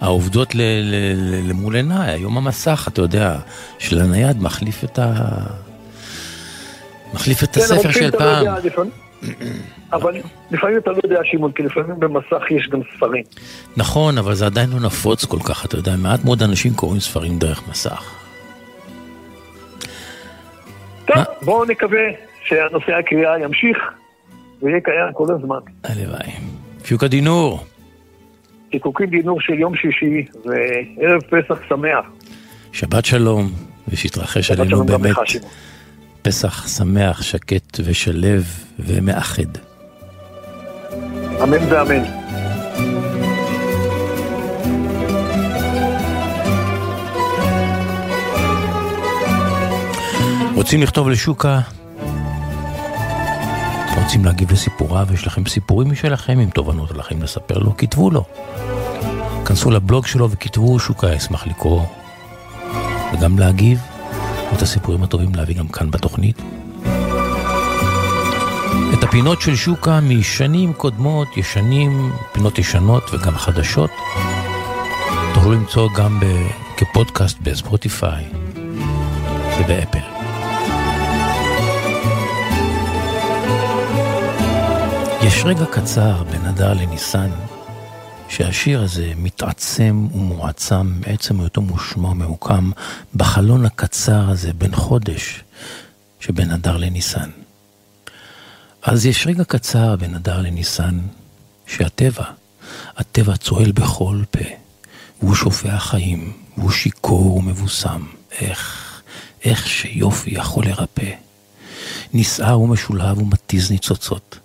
העובדות 0.00 0.54
ל- 0.54 0.58
ל- 0.60 1.14
ל- 1.16 1.50
למול 1.50 1.76
עיניי, 1.76 2.10
היום 2.10 2.36
המסך, 2.38 2.88
אתה 2.92 3.02
יודע, 3.02 3.38
של 3.78 3.98
הנייד 4.00 4.42
מחליף 4.42 4.84
את 4.84 4.98
ה... 4.98 5.12
מחליף 7.14 7.42
את 7.44 7.54
כן, 7.54 7.60
הספר 7.60 7.90
של 7.92 8.10
לא 8.12 8.18
פעם. 8.18 8.46
אבל 9.92 10.14
לפעמים 10.50 10.78
אתה 10.78 10.90
לא 10.90 10.98
יודע, 11.04 11.20
שמעון, 11.24 11.52
כי 11.52 11.62
לפעמים 11.62 12.00
במסך 12.00 12.42
יש 12.50 12.68
גם 12.68 12.80
ספרים. 12.96 13.24
נכון, 13.76 14.18
אבל 14.18 14.34
זה 14.34 14.46
עדיין 14.46 14.70
לא 14.70 14.80
נפוץ 14.80 15.24
כל 15.24 15.38
כך, 15.44 15.64
אתה 15.64 15.76
יודע, 15.76 15.96
מעט 15.96 16.24
מאוד 16.24 16.42
אנשים 16.42 16.74
קוראים 16.74 17.00
ספרים 17.00 17.38
דרך 17.38 17.68
מסך. 17.68 18.14
טוב? 21.06 21.16
בואו 21.42 21.64
נקווה 21.64 22.00
שהנושא 22.44 22.92
הקריאה 22.92 23.38
ימשיך 23.38 23.76
ויהיה 24.62 24.80
קיים 24.80 25.12
כל 25.12 25.34
הזמן. 25.34 25.58
הלוואי. 25.84 26.30
שוק 26.84 27.04
הדינור, 27.04 27.64
חיקוקים 28.70 29.06
דינור 29.06 29.40
של 29.40 29.52
יום 29.52 29.76
שישי 29.76 30.24
וערב 30.44 31.20
פסח 31.22 31.62
שמח. 31.68 32.06
שבת 32.72 33.04
שלום, 33.04 33.52
ושיתרחש 33.88 34.48
שבת 34.48 34.58
עלינו 34.58 34.84
באמת. 34.84 35.16
פסח 36.22 36.68
שמח, 36.68 37.22
שקט 37.22 37.80
ושלב 37.84 38.44
ומאחד. 38.78 39.42
אמן 41.42 41.72
ואמן. 41.72 42.04
רוצים 50.54 50.82
לכתוב 50.82 51.08
לשוקה? 51.08 51.60
רוצים 53.96 54.24
להגיב 54.24 54.52
לסיפוריו? 54.52 55.08
יש 55.14 55.26
לכם 55.26 55.46
סיפורים 55.46 55.90
משלכם 55.90 56.38
עם 56.38 56.50
תובנות 56.50 56.90
עליכם 56.90 57.22
לספר 57.22 57.58
לו? 57.58 57.76
כתבו 57.76 58.10
לו. 58.10 58.24
כנסו 59.44 59.70
לבלוג 59.70 60.06
שלו 60.06 60.30
וכתבו, 60.30 60.78
שוקה 60.78 61.12
ישמח 61.12 61.46
לקרוא 61.46 61.82
וגם 63.12 63.38
להגיב. 63.38 63.80
את 64.56 64.62
הסיפורים 64.62 65.02
הטובים 65.02 65.34
להביא 65.34 65.54
גם 65.56 65.68
כאן 65.68 65.90
בתוכנית. 65.90 66.42
את 68.94 69.04
הפינות 69.04 69.40
של 69.40 69.56
שוקה 69.56 70.00
משנים 70.00 70.72
קודמות, 70.72 71.36
ישנים, 71.36 72.12
פינות 72.32 72.58
ישנות 72.58 73.10
וגם 73.14 73.38
חדשות, 73.38 73.90
תוכלו 75.34 75.52
למצוא 75.52 75.88
גם 75.96 76.20
כפודקאסט 76.76 77.38
בספוטיפיי 77.42 78.24
ובאפל. 79.60 80.09
יש 85.30 85.44
רגע 85.44 85.66
קצר 85.66 86.22
בין 86.30 86.46
אדר 86.46 86.72
לניסן, 86.72 87.30
שהשיר 88.28 88.82
הזה 88.82 89.12
מתעצם 89.16 90.06
ומועצם 90.14 90.92
מעצם 91.06 91.40
היותו 91.40 91.62
מושמע 91.62 92.08
וממוקם 92.08 92.70
בחלון 93.14 93.64
הקצר 93.64 94.30
הזה 94.30 94.52
בין 94.52 94.74
חודש 94.74 95.42
שבין 96.20 96.50
אדר 96.50 96.76
לניסן. 96.76 97.30
אז 98.82 99.06
יש 99.06 99.26
רגע 99.26 99.44
קצר 99.44 99.96
בין 99.96 100.14
אדר 100.14 100.40
לניסן, 100.40 100.98
שהטבע, 101.66 102.24
הטבע 102.96 103.36
צוהל 103.36 103.72
בכל 103.72 104.22
פה, 104.30 104.44
והוא 105.22 105.34
שופע 105.34 105.78
חיים, 105.78 106.32
והוא 106.56 106.70
שיכור 106.70 107.36
ומבוסם. 107.36 108.02
איך, 108.40 109.02
איך 109.44 109.68
שיופי 109.68 110.30
יכול 110.30 110.66
לרפא. 110.66 111.10
נסער 112.14 112.60
ומשולהב 112.60 113.18
ומתיז 113.18 113.70
ניצוצות. 113.70 114.39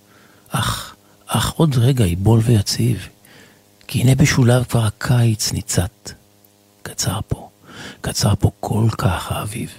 אך, 0.60 0.96
אך 1.28 1.52
עוד 1.52 1.76
רגע 1.78 2.06
יבול 2.06 2.40
ויציב, 2.44 3.08
כי 3.88 4.02
הנה 4.02 4.16
בשולב 4.16 4.64
כבר 4.64 4.86
הקיץ 4.86 5.52
ניצת. 5.52 6.12
קצר 6.84 7.20
פה, 7.28 7.50
קצר 8.02 8.34
פה 8.40 8.52
כל 8.60 8.88
כך 8.98 9.32
האביב. 9.32 9.70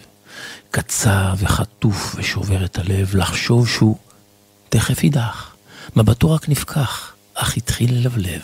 קצר 0.70 1.34
וחטוף 1.38 2.14
ושובר 2.18 2.64
את 2.64 2.78
הלב 2.78 3.14
לחשוב 3.14 3.68
שהוא 3.68 3.96
תכף 4.68 5.04
יידח. 5.04 5.56
מבטו 5.96 6.30
רק 6.30 6.48
נפקח, 6.48 7.12
אך 7.34 7.56
התחיל 7.56 7.94
ללבלב. 7.94 8.40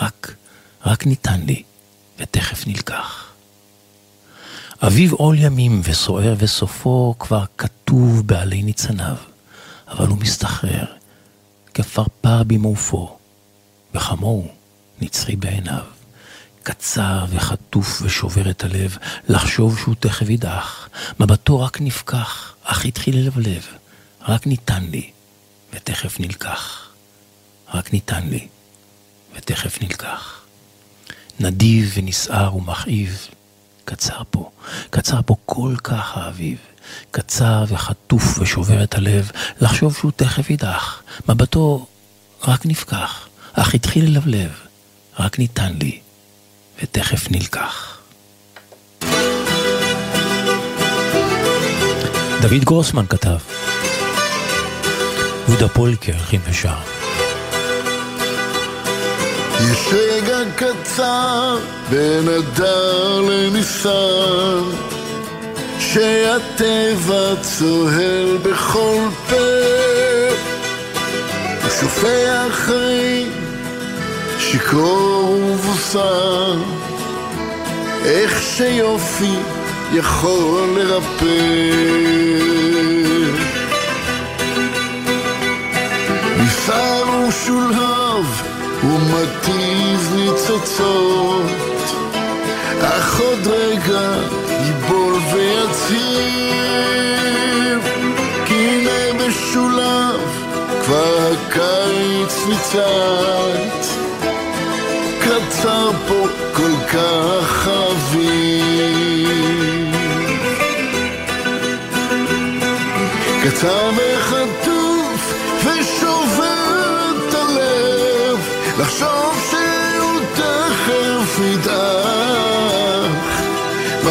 רק, 0.00 0.34
רק 0.86 1.06
ניתן 1.06 1.40
לי, 1.40 1.62
ותכף 2.18 2.66
נלקח. 2.66 3.26
אביב 4.82 5.12
עול 5.12 5.38
ימים 5.38 5.80
וסוער 5.84 6.34
וסופו 6.38 7.14
כבר 7.18 7.44
כתוב 7.58 8.26
בעלי 8.26 8.62
ניצניו, 8.62 9.16
אבל 9.88 10.06
הוא 10.06 10.18
מסתחרר, 10.18 10.84
כפרפר 11.82 12.42
במעופו, 12.42 13.18
וכמוהו 13.94 14.48
נצחי 15.00 15.36
בעיניו. 15.36 15.84
קצר 16.62 17.24
וחטוף 17.30 18.02
ושובר 18.02 18.50
את 18.50 18.64
הלב, 18.64 18.96
לחשוב 19.28 19.78
שהוא 19.78 19.94
תכף 20.00 20.28
יידח. 20.28 20.88
מבטו 21.20 21.60
רק 21.60 21.80
נפקח, 21.80 22.54
אך 22.62 22.84
התחיל 22.84 23.16
ללבלב. 23.16 23.66
רק 24.28 24.46
ניתן 24.46 24.84
לי, 24.84 25.10
ותכף 25.72 26.20
נלקח. 26.20 26.90
רק 27.74 27.92
ניתן 27.92 28.28
לי, 28.28 28.48
ותכף 29.36 29.82
נלקח. 29.82 30.40
נדיב 31.40 31.92
ונסער 31.94 32.56
ומכאיב, 32.56 33.26
קצר 33.84 34.22
פה, 34.30 34.50
קצר 34.90 35.20
פה 35.26 35.36
כל 35.46 35.74
כך 35.84 36.16
האביב. 36.16 36.58
קצר 37.10 37.64
וחטוף 37.68 38.38
ושובר 38.38 38.82
את 38.82 38.94
הלב, 38.94 39.30
לחשוב 39.60 39.96
שהוא 39.96 40.10
תכף 40.16 40.50
יידח. 40.50 41.02
מבטו 41.28 41.86
רק 42.48 42.66
נפקח, 42.66 43.28
אך 43.52 43.74
התחיל 43.74 44.04
ללבלב, 44.04 44.50
רק 45.18 45.38
ניתן 45.38 45.72
לי, 45.80 45.98
ותכף 46.82 47.30
נלקח. 47.30 47.98
דוד 52.40 52.64
גרוסמן 52.64 53.06
כתב, 53.06 53.38
יהודה 55.48 55.68
פוליקר 55.68 56.12
הלחין 56.12 56.40
ושר. 56.50 56.76
יש 59.60 59.78
רגע 59.92 60.38
קצר 60.56 61.58
בין 61.90 62.28
אדר 62.28 63.20
לניסן 63.20 64.99
שהטבע 65.92 67.34
צוהל 67.40 68.38
בכל 68.42 69.08
פה 69.28 69.36
ושופע 71.66 72.46
חיים 72.50 73.30
שיכור 74.38 75.30
ובוסר. 75.30 76.56
איך 78.04 78.42
שיופי 78.42 79.34
יכול 79.92 80.68
לרפא. 80.76 81.24
ניסר 86.38 87.04
ושולהב 87.28 88.26
ומתיז 88.84 90.14
ניצוצות 90.14 91.50
אך 92.80 93.20
עוד 93.20 93.46
רגע 93.46 94.14
ויציב 95.32 96.30
כי 98.44 98.54
הנה 98.54 99.12
משולב 99.12 100.20
כבר 100.84 101.32
הקיץ 101.32 102.46
ניצת 102.48 103.80
קצר 105.20 105.90
פה 106.08 106.26
כל 106.52 106.72
כך 106.92 107.68
אביב. 107.68 109.20
קצר 113.44 113.90
וחטוף 113.96 114.19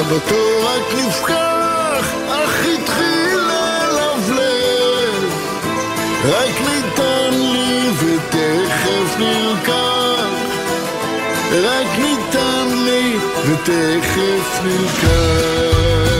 מבטו 0.09 0.45
רק 0.63 0.93
נפקח 0.97 2.13
אך 2.29 2.65
התחיל 2.65 3.37
ללבלב. 3.37 5.23
רק 6.25 6.61
ניתן 6.61 7.29
לי 7.33 7.89
ותכף 7.89 9.19
נלקח. 9.19 10.29
רק 11.63 11.99
ניתן 11.99 12.67
לי 12.85 13.17
ותכף 13.45 14.59
נלקח 14.63 16.18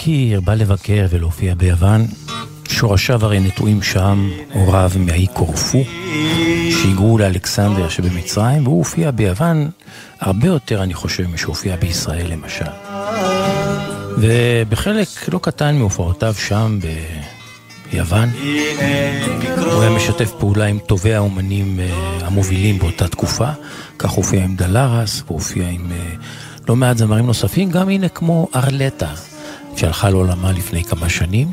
מוסטקיר 0.00 0.40
בא 0.40 0.54
לבקר 0.54 1.06
ולהופיע 1.10 1.54
ביוון. 1.54 2.06
שורשיו 2.68 3.24
הרי 3.24 3.40
נטועים 3.40 3.82
שם, 3.82 4.30
הוריו 4.52 4.90
מהאי 4.96 5.26
קורפו, 5.26 5.84
שהיגרו 6.70 7.18
לאלכסנדר 7.18 7.88
שבמצרים, 7.88 8.66
והוא 8.66 8.78
הופיע 8.78 9.10
ביוון 9.10 9.70
הרבה 10.20 10.46
יותר, 10.46 10.82
אני 10.82 10.94
חושב, 10.94 11.26
משהופיע 11.26 11.76
בישראל 11.76 12.32
למשל. 12.32 12.70
ובחלק 14.18 15.08
לא 15.32 15.38
קטן 15.42 15.76
מהופעותיו 15.76 16.34
שם 16.34 16.78
ביוון, 17.92 18.28
הוא 19.56 19.82
היה 19.82 19.90
משתף 19.90 20.32
פעולה 20.38 20.66
עם 20.66 20.78
טובי 20.78 21.14
האומנים 21.14 21.80
אה, 21.80 22.26
המובילים 22.26 22.78
באותה 22.78 23.08
תקופה, 23.08 23.48
כך 23.98 24.10
הופיע 24.10 24.44
עם 24.44 24.56
דלרס, 24.56 25.22
והופיע 25.26 25.68
עם 25.68 25.92
אה, 25.92 26.14
לא 26.68 26.76
מעט 26.76 26.98
זמרים 26.98 27.26
נוספים, 27.26 27.70
גם 27.70 27.88
הנה 27.88 28.08
כמו 28.08 28.48
ארלטה, 28.54 29.14
שהלכה 29.80 30.10
לעולמה 30.10 30.52
לפני 30.52 30.84
כמה 30.84 31.08
שנים. 31.08 31.52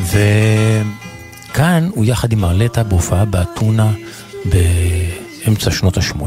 וכאן 0.00 1.88
הוא 1.94 2.04
יחד 2.04 2.32
עם 2.32 2.44
ארלטה 2.44 2.82
בהופעה 2.82 3.24
באתונה 3.24 3.92
באמצע 4.44 5.70
שנות 5.70 5.96
ה-80, 5.96 6.22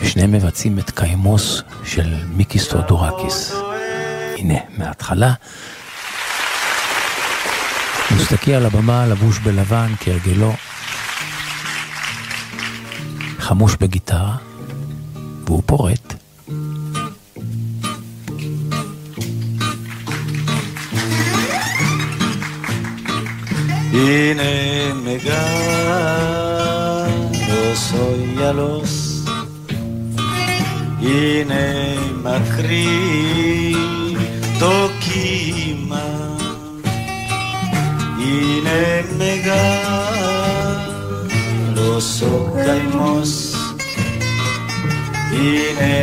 ושניהם 0.00 0.32
מבצעים 0.32 0.78
את 0.78 0.90
קיימוס 0.90 1.62
של 1.84 2.14
מיקי 2.36 2.58
סטודורקיס. 2.58 3.54
הנה, 4.38 4.58
מההתחלה. 4.78 5.32
מוסטקי 8.10 8.54
על 8.54 8.66
הבמה, 8.66 9.06
לבוש 9.06 9.38
בלבן, 9.38 9.92
כהרגלו. 10.00 10.54
חמוש 13.38 13.76
בגיטרה, 13.80 14.36
והוא 15.44 15.62
פורט. 15.66 16.17
הנה 23.98 24.94
מגע, 24.94 25.46
לא 27.48 27.72
soy 27.88 28.38
a 28.38 28.52
los, 28.58 28.94
הנה 31.02 31.64
מקריא 32.24 33.76
toquima, 34.60 36.06
הנה 38.18 38.80
מגע, 39.18 39.82
לא 41.76 42.00
סוגיימוס, 42.00 43.56
הנה 45.32 45.94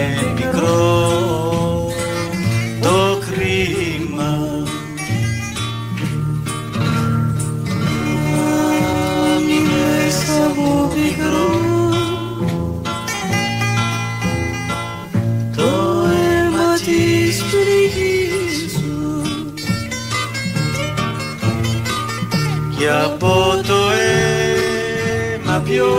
κορμιό 25.76 25.97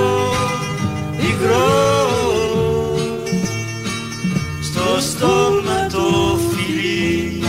υγρό. 1.19 2.09
Στο 4.63 5.01
στόμα 5.01 5.87
το 5.93 6.39
φιλί 6.51 7.43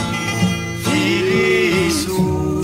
φιλί 0.83 1.91
σου. 2.03 2.59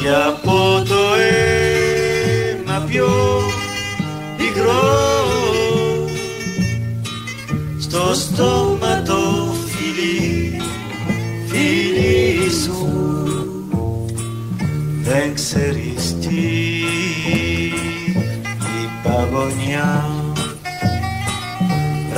Και 0.00 0.08
από 0.26 0.82
το 0.88 1.14
αίμα 1.20 2.84
πιο 2.88 3.08
υγρό. 4.36 4.98
Στο 7.80 8.14
στόμα 8.14 9.02
το 9.02 9.54
φιλί 9.66 10.60
φιλί 11.46 12.50
σου. 12.64 12.88
Δεν 15.02 15.34
ξέρει 15.34 15.89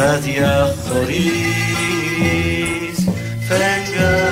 Radia 0.02 0.66
Horis 0.90 1.30
Fengar 3.46 4.31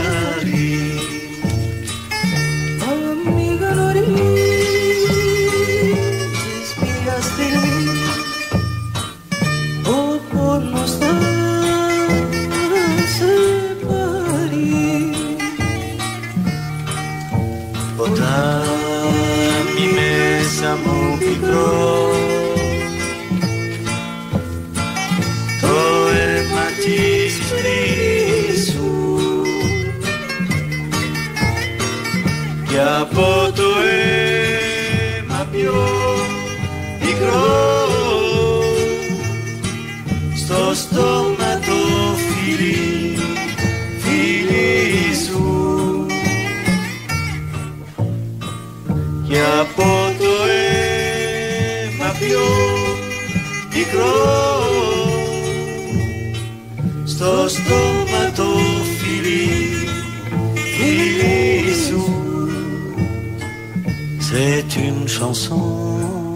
C'est 64.32 64.76
une 64.76 65.08
chanson 65.08 66.34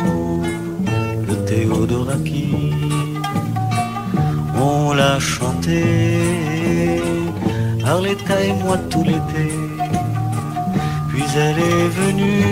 de 1.29 1.35
Théodoraki. 1.47 2.49
On 4.57 4.93
l'a 4.93 5.21
chantée, 5.21 7.01
Arletta 7.85 8.45
et 8.45 8.53
moi 8.65 8.77
tout 8.91 9.05
l'été. 9.05 9.47
Puis 11.09 11.25
elle 11.37 11.59
est 11.59 11.89
venue 12.03 12.45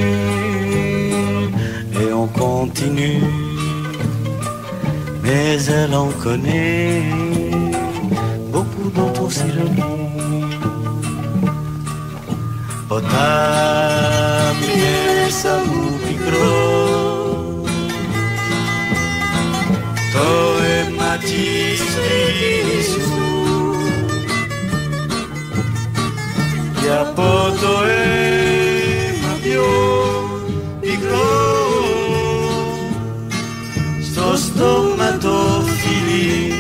et 2.01 2.13
on 2.13 2.29
continue. 2.29 3.25
Mais 5.25 5.57
elle 5.65 5.95
en 5.95 6.11
connaît 6.23 7.32
Μου 8.95 9.11
που 9.11 9.29
me. 9.31 10.13
Ποτάμι 12.93 14.63
μέσα 15.33 15.63
μου 15.67 15.99
πικρό 16.07 16.51
Το 20.13 20.63
αίμα 20.65 21.17
της 21.17 21.81
φυγής 21.81 22.87
σου 22.93 23.01
Και 26.81 26.91
από 27.01 27.23
το 27.61 27.83
αίμα 27.89 29.39
πιο 29.43 29.65
πικρό 30.81 31.31
Στο 34.03 34.37
στόμα 34.37 35.19
το 35.21 35.63
φιλί 35.63 36.52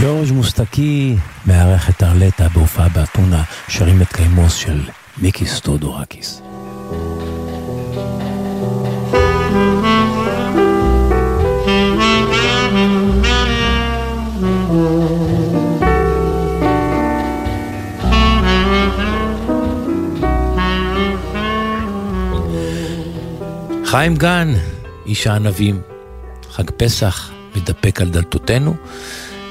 ג'ורג' 0.00 0.32
מוסטקי 0.32 1.16
מארח 1.46 1.90
את 1.90 2.02
ארלטה 2.02 2.48
בהופעה 2.48 2.88
באתונה, 2.88 3.42
שרים 3.68 4.02
את 4.02 4.12
קיימוס 4.12 4.54
של 4.54 4.80
מיקי 5.18 5.46
סטודורקיס. 5.46 6.42
thank 7.94 8.22
you 8.22 8.31
חיים 23.92 24.14
גן, 24.14 24.48
איש 25.06 25.26
הענבים, 25.26 25.80
חג 26.50 26.70
פסח 26.70 27.30
מתדפק 27.56 28.00
על 28.00 28.08
דלתותינו, 28.08 28.74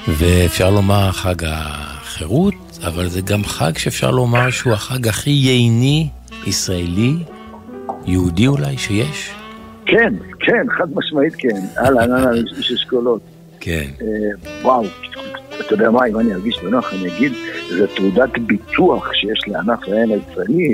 ואפשר 0.07 0.69
לומר 0.69 1.11
חג 1.11 1.35
החירות, 1.47 2.53
אבל 2.87 3.07
זה 3.07 3.21
גם 3.21 3.43
חג 3.43 3.77
שאפשר 3.77 4.11
לומר 4.11 4.49
שהוא 4.49 4.73
החג 4.73 5.07
הכי 5.07 5.29
ייני, 5.29 6.09
ישראלי, 6.45 7.13
יהודי 8.05 8.47
אולי, 8.47 8.77
שיש. 8.77 9.31
כן, 9.85 10.13
כן, 10.39 10.65
חד 10.77 10.87
משמעית 10.95 11.35
כן. 11.37 11.61
אהלן, 11.77 12.11
אהלן, 12.11 12.43
איש 12.57 12.71
אשכולות. 12.71 13.21
כן. 13.59 13.89
אה, 14.01 14.07
וואו, 14.61 14.85
אתה 15.59 15.73
יודע 15.73 15.91
מה, 15.91 16.05
אם 16.05 16.19
אני 16.19 16.33
ארגיש 16.33 16.59
בנוח, 16.63 16.93
אני 16.93 17.07
אגיד, 17.07 17.31
זה 17.69 17.87
תעודת 17.95 18.37
ביטוח 18.37 19.13
שיש 19.13 19.39
לענף 19.47 19.79
העין 19.87 20.11
הישראלי, 20.11 20.71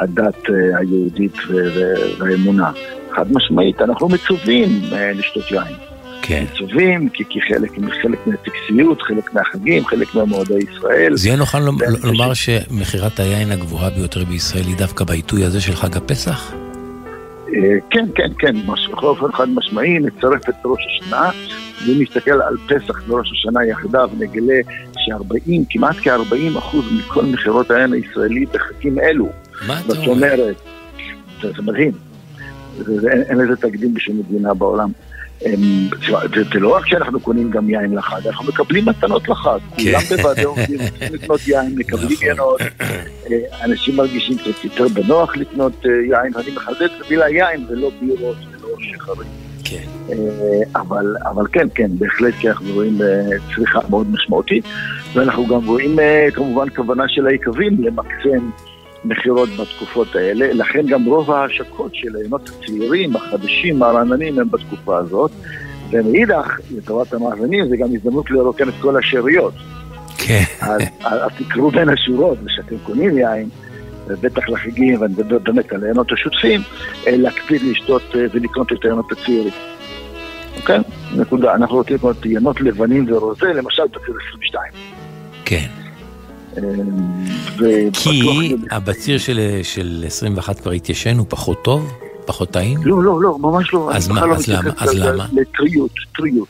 הדת 0.00 0.50
אה, 0.50 0.78
היהודית 0.78 1.36
והאמונה. 2.18 2.72
חד 3.16 3.32
משמעית, 3.32 3.82
אנחנו 3.82 4.08
מצווים 4.08 4.80
אה, 4.92 5.12
לשתות 5.12 5.50
יין. 5.50 5.76
כן. 6.22 6.44
מצווים, 6.52 7.08
כי, 7.08 7.24
כי 7.28 7.38
חלק, 7.40 7.70
חלק 8.02 8.26
מהטקסיות, 8.26 9.02
חלק 9.02 9.34
מהחגים, 9.34 9.84
חלק 9.86 10.14
מהמועדי 10.14 10.54
ישראל. 10.70 11.16
זה 11.16 11.28
יהיה 11.28 11.38
ואני 11.42 11.46
חושב- 11.46 12.04
לומר 12.06 12.34
שמכירת 12.34 13.20
היין 13.20 13.52
הגבוהה 13.52 13.90
ביותר 13.90 14.24
בישראל 14.24 14.64
היא 14.66 14.76
דווקא 14.76 15.04
בעיתוי 15.04 15.44
הזה 15.44 15.60
של 15.60 15.74
חג 15.76 15.96
הפסח? 15.96 16.52
אה, 17.54 17.60
כן, 17.90 18.06
כן, 18.14 18.28
כן, 18.38 18.56
מש- 18.66 18.88
בכל 18.92 19.06
אופן 19.06 19.32
חד 19.32 19.48
משמעי, 19.48 19.98
נצרף 19.98 20.48
את 20.48 20.54
ראש 20.64 20.80
השנה, 21.02 21.30
ואם 21.86 22.02
נסתכל 22.02 22.30
על 22.42 22.56
פסח 22.66 23.02
וראש 23.08 23.28
השנה 23.32 23.66
יחדיו, 23.66 24.10
נגלה 24.18 24.54
ש-40, 24.98 25.50
כמעט 25.70 25.96
כ-40 25.96 26.58
אחוז 26.58 26.84
מכל 26.98 27.24
מכירות 27.24 27.70
העין 27.70 27.92
הישראלי 27.92 28.44
בחגים 28.54 28.98
אלו. 28.98 29.28
מה 29.66 29.80
אתה 29.80 29.88
זאת 29.94 29.96
אומר? 30.06 30.10
אומרת, 30.34 30.56
זה, 31.42 31.48
זה 31.56 31.62
מדהים. 31.62 31.92
אין, 33.30 33.38
לזה 33.38 33.56
תקדים 33.56 33.94
בשום 33.94 34.18
מדינה 34.18 34.54
בעולם. 34.54 34.90
זה, 36.52 36.60
לא 36.60 36.76
רק 36.76 36.86
שאנחנו 36.86 37.20
קונים 37.20 37.50
גם 37.50 37.70
יין 37.70 37.94
לחג, 37.94 38.26
אנחנו 38.26 38.44
מקבלים 38.44 38.88
מתנות 38.88 39.28
לחג. 39.28 39.58
כן. 39.76 39.82
כולם 39.82 40.00
בוועדי 40.16 40.42
עובדים 40.42 40.80
רוצים 40.90 41.14
לקנות 41.14 41.40
יין, 41.48 41.74
מקבלים 41.76 42.12
נכון. 42.12 42.28
ינות. 42.28 42.60
אה, 43.30 43.64
אנשים 43.64 43.96
מרגישים 43.96 44.38
קצת 44.38 44.64
יותר 44.64 44.88
בנוח 44.88 45.36
לקנות 45.36 45.86
אה, 45.86 45.90
יין, 45.90 46.32
ואני 46.34 46.50
מחדד 46.56 46.82
את 46.82 47.06
המילה 47.06 47.28
יין 47.28 47.66
ולא 47.68 47.90
בירות 48.00 48.36
ולא 48.52 48.68
שחרים. 48.80 49.28
כן. 49.64 49.82
אה, 50.08 50.80
אבל, 50.80 51.14
אבל 51.30 51.46
כן, 51.52 51.68
כן, 51.74 51.90
בהחלט, 51.98 52.34
כי 52.40 52.48
אנחנו 52.48 52.74
רואים 52.74 52.98
צריכה 53.54 53.80
מאוד 53.90 54.10
משמעותית, 54.10 54.64
ואנחנו 55.14 55.46
גם 55.46 55.66
רואים 55.66 55.98
כמובן 56.34 56.68
כוונה 56.76 57.04
של 57.08 57.26
היקבים 57.26 57.84
למקסם 57.84 58.50
מכירות 59.08 59.48
בתקופות 59.48 60.16
האלה, 60.16 60.52
לכן 60.52 60.86
גם 60.86 61.04
רוב 61.04 61.30
ההשקות 61.30 61.94
של 61.94 62.16
העיינות 62.16 62.48
הצעירים, 62.48 63.16
החדשים, 63.16 63.82
הרעננים, 63.82 64.38
הם 64.38 64.50
בתקופה 64.50 64.98
הזאת, 64.98 65.30
ומאידך, 65.90 66.58
לטובת 66.76 67.12
המאזינים, 67.12 67.68
זה 67.68 67.76
גם 67.76 67.88
הזדמנות 67.94 68.30
לרוקן 68.30 68.68
את 68.68 68.74
כל 68.80 68.96
השאריות. 68.96 69.54
כן. 70.18 70.42
אז, 70.60 70.82
אז 71.04 71.30
תקראו 71.38 71.70
בין 71.70 71.88
השורות, 71.88 72.38
ושאתם 72.44 72.76
קונים 72.84 73.18
יין, 73.18 73.48
ובטח 74.06 74.48
לחגים, 74.48 75.00
ואני 75.00 75.12
מדבר 75.12 75.38
באמת 75.38 75.72
על 75.72 75.82
העיינות 75.82 76.12
השוטפים, 76.12 76.60
אה, 77.06 77.16
להקפיד 77.16 77.62
לשתות 77.62 78.02
אה, 78.14 78.26
ולקנות 78.32 78.72
את 78.72 78.84
העיינות 78.84 79.12
הצעירים. 79.12 79.52
אוקיי? 80.56 80.78
נקודה. 81.16 81.54
אנחנו 81.54 81.76
רוצים 81.76 81.96
לקנות 81.96 82.24
עיינות 82.24 82.60
לבנים 82.60 83.06
ורוזה, 83.08 83.46
למשל 83.46 83.82
בציר 83.82 84.14
22. 84.28 84.72
כן. 85.44 85.85
אה, 86.58 86.62
ובטוח 87.58 88.02
כי 88.02 88.54
הבציר 88.70 89.18
של, 89.18 89.40
של 89.62 90.04
21 90.06 90.60
כבר 90.60 90.70
התיישן, 90.70 91.18
הוא 91.18 91.26
פחות 91.28 91.64
טוב? 91.64 91.92
פחות 92.26 92.50
טעים? 92.50 92.78
לא, 92.84 93.02
לא, 93.02 93.20
לא, 93.22 93.38
ממש 93.38 93.74
לא. 93.74 93.90
אז 93.94 94.08
מה- 94.08 94.26
לא 94.26 94.34
אז 94.34 94.48
למה- 94.48 94.70
אז 94.78 94.94
למה? 94.94 95.26
לטריות, 95.32 95.90
טריות. 96.16 96.48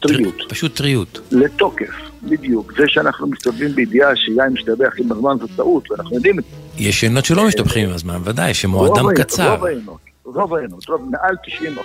טריות. 0.00 0.34
פשוט 0.48 0.76
טריות. 0.76 1.20
לתוקף, 1.32 1.90
בדיוק. 2.22 2.72
זה 2.78 2.84
שאנחנו 2.88 3.26
מסתובבים 3.26 3.68
בידיעה 3.74 4.16
שיין 4.16 4.52
משתבח 4.52 4.92
עם 4.98 5.12
הזמן 5.12 5.36
זו 5.40 5.46
טעות, 5.56 5.90
ואנחנו 5.90 6.16
יודעים 6.16 6.38
את 6.38 6.44
זה. 6.44 6.82
יש 6.82 7.02
עיינות 7.02 7.24
שלא 7.24 7.46
משתבחים 7.46 7.88
עם 7.88 7.94
הזמן, 7.94 8.18
ודאי, 8.24 8.54
שמועדם 8.54 9.06
קצר. 9.16 9.50
רוב 9.56 9.64
העיינות, 9.64 9.98
רוב 10.34 10.54
העיינות, 10.54 10.88
רוב, 10.88 11.10
מעל 11.10 11.36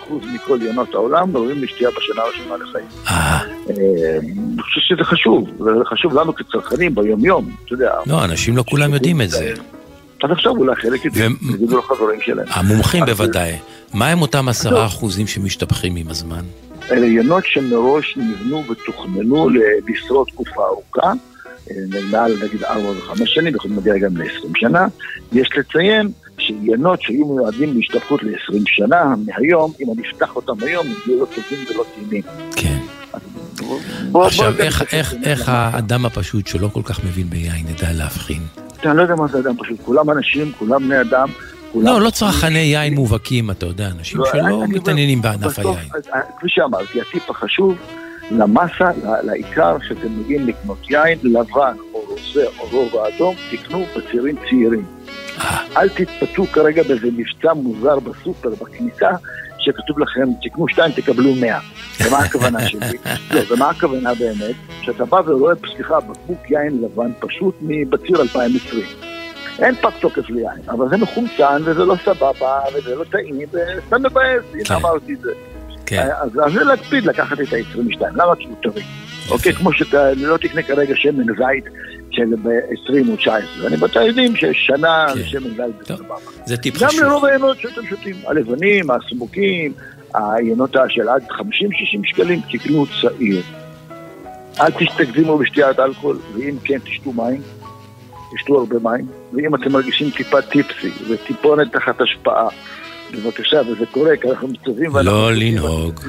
90% 0.10 0.26
מכל 0.34 0.62
עיינות 0.62 0.94
העולם 0.94 1.38
ראויים 1.38 1.64
לשתייה 1.64 1.90
בשנה 1.90 2.22
הראשונה 2.24 2.56
לחיים. 2.64 2.86
אה, 3.08 3.40
אה, 3.70 4.18
אני 4.20 4.62
חושב 4.62 4.82
שזה 4.82 5.04
חשוב, 5.04 5.50
זה 5.60 5.70
חשוב 5.86 6.14
לנו 6.14 6.36
כצרכנים 6.36 6.96
ביום-יום, 6.96 7.56
אתה 7.66 7.74
יודע. 7.74 7.92
לא, 8.08 8.24
אנשים 8.24 8.58
לא 8.58 8.64
כולם 8.70 8.94
יודעים 8.94 9.22
את 9.22 9.30
זה. 9.30 9.54
אז 10.24 10.32
עכשיו 10.32 10.52
אולי 10.52 10.76
חלק 10.76 11.06
יגידו 11.06 11.78
לחברים 11.78 12.22
שלהם. 12.22 12.48
המומחים 12.50 13.06
בוודאי. 13.06 13.58
מה 13.94 14.08
הם 14.08 14.22
אותם 14.22 14.50
עשרה 14.50 14.86
אחוזים 14.86 15.28
שמשתבחים 15.28 15.96
עם 15.96 16.10
הזמן? 16.10 16.44
אלה 16.92 17.06
עיינות 17.06 17.44
שמראש 17.46 18.18
נבנו 18.18 18.64
ותוכננו 18.70 19.50
לשרוד 19.88 20.28
תקופה 20.28 20.66
ארוכה, 20.66 21.14
אה, 21.72 21.76
מעל 22.12 22.34
נגיד 22.44 22.64
4 22.64 22.90
ו-5 22.90 23.26
שנים, 23.26 23.56
יכולים 23.56 23.78
להגיע 23.78 23.98
גם 23.98 24.18
ל-20 24.18 24.52
שנה. 24.56 24.88
יש 25.32 25.50
לציין 25.58 26.12
שעיינות 26.38 27.02
שהיו 27.02 27.26
מיועדים 27.26 27.74
להשתפכות 27.74 28.24
ל-20 28.24 28.64
שנה 28.66 29.14
מהיום, 29.26 29.72
אם 29.82 29.88
אני 29.94 30.10
אפתח 30.10 30.36
אותם 30.36 30.54
היום, 30.62 30.86
הם 30.88 30.94
יהיו 31.08 31.20
לא 31.20 31.26
טובים 31.26 31.66
ולא 31.70 31.84
טעימים. 31.96 32.24
כן. 32.56 32.78
עכשיו, 34.14 34.54
איך-. 35.24 35.50
האדם 35.50 36.06
הפשוט 36.06 36.48
שלא 36.48 36.68
כל 36.68 36.82
כך 36.84 37.04
מבין 37.04 37.30
ביין 37.30 37.66
ידע 37.68 37.88
להבחין? 37.94 38.42
אני 38.86 38.98
לא 38.98 39.02
יודע 39.02 39.16
מה 39.16 39.28
זה 39.28 39.40
אדם 39.40 39.58
פשוט, 39.58 39.80
כולם 39.86 40.10
אנשים, 40.10 40.52
כולם 40.60 40.84
בני 40.84 41.02
אדם. 41.02 41.28
לא, 41.76 42.02
לא 42.02 42.10
צרכני 42.10 42.60
יין 42.60 42.96
מובהקים, 42.96 43.52
אתה 43.52 43.66
יודע, 43.66 43.88
אנשים 43.88 44.20
לא, 44.20 44.26
שלא 44.32 44.64
מתעניינים 44.68 45.22
בענף 45.22 45.60
היין. 45.60 45.90
כפי 46.38 46.48
שאמרתי, 46.48 47.02
הטיפ 47.02 47.30
החשוב 47.30 47.76
למסה, 48.32 48.92
לעיקר 49.24 49.78
שאתם 49.88 50.20
מגיעים 50.20 50.48
לקנות 50.48 50.78
יין 50.90 51.20
לבן 51.24 51.76
או 51.94 52.00
רוזה 52.00 52.46
או 52.60 52.68
רוב 52.72 52.96
האדום, 52.96 53.36
תקנו 53.52 53.86
בצירים 53.98 54.36
צעירים. 54.50 54.86
אל 55.78 55.90
תתפתו 55.90 56.46
כרגע 56.46 56.84
באיזה 56.84 57.08
מבצע 57.18 57.54
מוזר 57.54 58.00
בסופר 58.00 58.50
בכניסה, 58.50 59.10
שכתוב 59.60 60.00
לכם, 60.00 60.28
תקנו 60.42 60.68
שתיים, 60.68 60.92
תקבלו 60.92 61.36
מאה. 61.36 61.60
ומה 62.06 62.18
הכוונה 62.18 62.68
שלי? 62.68 62.98
לא, 63.34 63.42
ומה 63.50 63.70
הכוונה 63.70 64.14
באמת? 64.14 64.56
שאתה 64.82 65.06
בא 65.06 65.22
ורואה, 65.26 65.54
סליחה, 65.76 66.00
בקבוק 66.00 66.52
יין 66.52 66.82
לבן 66.82 67.12
פשוט 67.20 67.56
מבציר 67.62 68.22
2020. 68.22 68.86
אין 69.60 69.76
פג 69.76 69.90
תוקף 70.02 70.30
ליין, 70.30 70.62
אבל 70.68 70.90
זה 70.90 70.98
מחומצן 70.98 71.62
וזה 71.66 71.86
לא 71.86 71.96
סבבה 72.06 72.60
וזה 72.74 72.96
לא 72.96 73.04
טעים 73.04 73.40
וסתם 73.52 74.04
מבאס, 74.04 74.44
כן. 74.54 74.74
הנה 74.74 74.80
אמרתי 74.80 75.14
את 75.14 75.20
זה. 75.20 75.32
כן, 75.86 76.10
אז 76.22 76.54
זה 76.54 76.64
להקפיד 76.64 77.06
לקחת 77.06 77.40
את 77.40 77.54
ה-22, 77.54 78.02
למה? 78.12 78.36
כי 78.36 78.46
הוא 78.46 78.56
טרי. 78.64 78.84
אוקיי, 79.30 79.54
כמו 79.54 79.74
שאתה 79.74 80.14
לא 80.14 80.38
תקנה 80.38 80.64
כרגע 80.64 80.96
שמן 80.96 81.24
זית 81.38 81.66
של 82.12 82.36
ב-20 82.44 83.10
או 83.12 83.16
19, 83.16 83.68
אני 83.68 83.78
בטח 83.78 84.02
יודעים 84.08 84.36
ששנה 84.36 85.06
כן. 85.14 85.24
שמן 85.24 85.50
זית 85.50 85.78
זה 85.80 85.86
טוב. 85.86 85.98
סבבה. 85.98 86.16
זה 86.46 86.58
טיפ 86.58 86.78
גם 86.78 86.90
חשוב. 86.90 87.04
לרוב 87.04 87.26
העיינות 87.26 87.58
שאתם 87.60 87.86
שותים, 87.90 88.16
הלבנים, 88.28 88.92
הסמוקים, 88.92 89.74
העיינות 90.14 90.76
של 90.90 91.10
עד 91.10 91.24
50-60 91.24 91.44
שקלים, 92.04 92.42
תקנו 92.52 92.86
צעיר. 93.02 93.42
אל 94.60 94.72
תגזימו 94.98 95.38
בשתיית 95.38 95.80
אלכוהול, 95.80 96.20
ואם 96.34 96.56
כן, 96.64 96.80
תשתו 96.84 97.14
מים, 97.14 97.42
תשתו 98.36 98.60
הרבה 98.60 98.76
מים, 98.80 99.06
ואם 99.34 99.56
אתם 99.56 99.72
מרגישים 99.72 100.10
טיפה 100.10 100.42
טיפסי 100.42 100.92
וטיפונת 101.10 101.72
תחת 101.74 102.02
השפעה, 102.02 102.48
בבקשה, 103.14 103.62
וזה 103.68 103.86
קורה, 103.92 104.18
כי 104.22 104.30
אנחנו 104.30 104.48
מצווים 104.48 104.92
לא 105.04 105.32
לנהוג. 105.34 106.00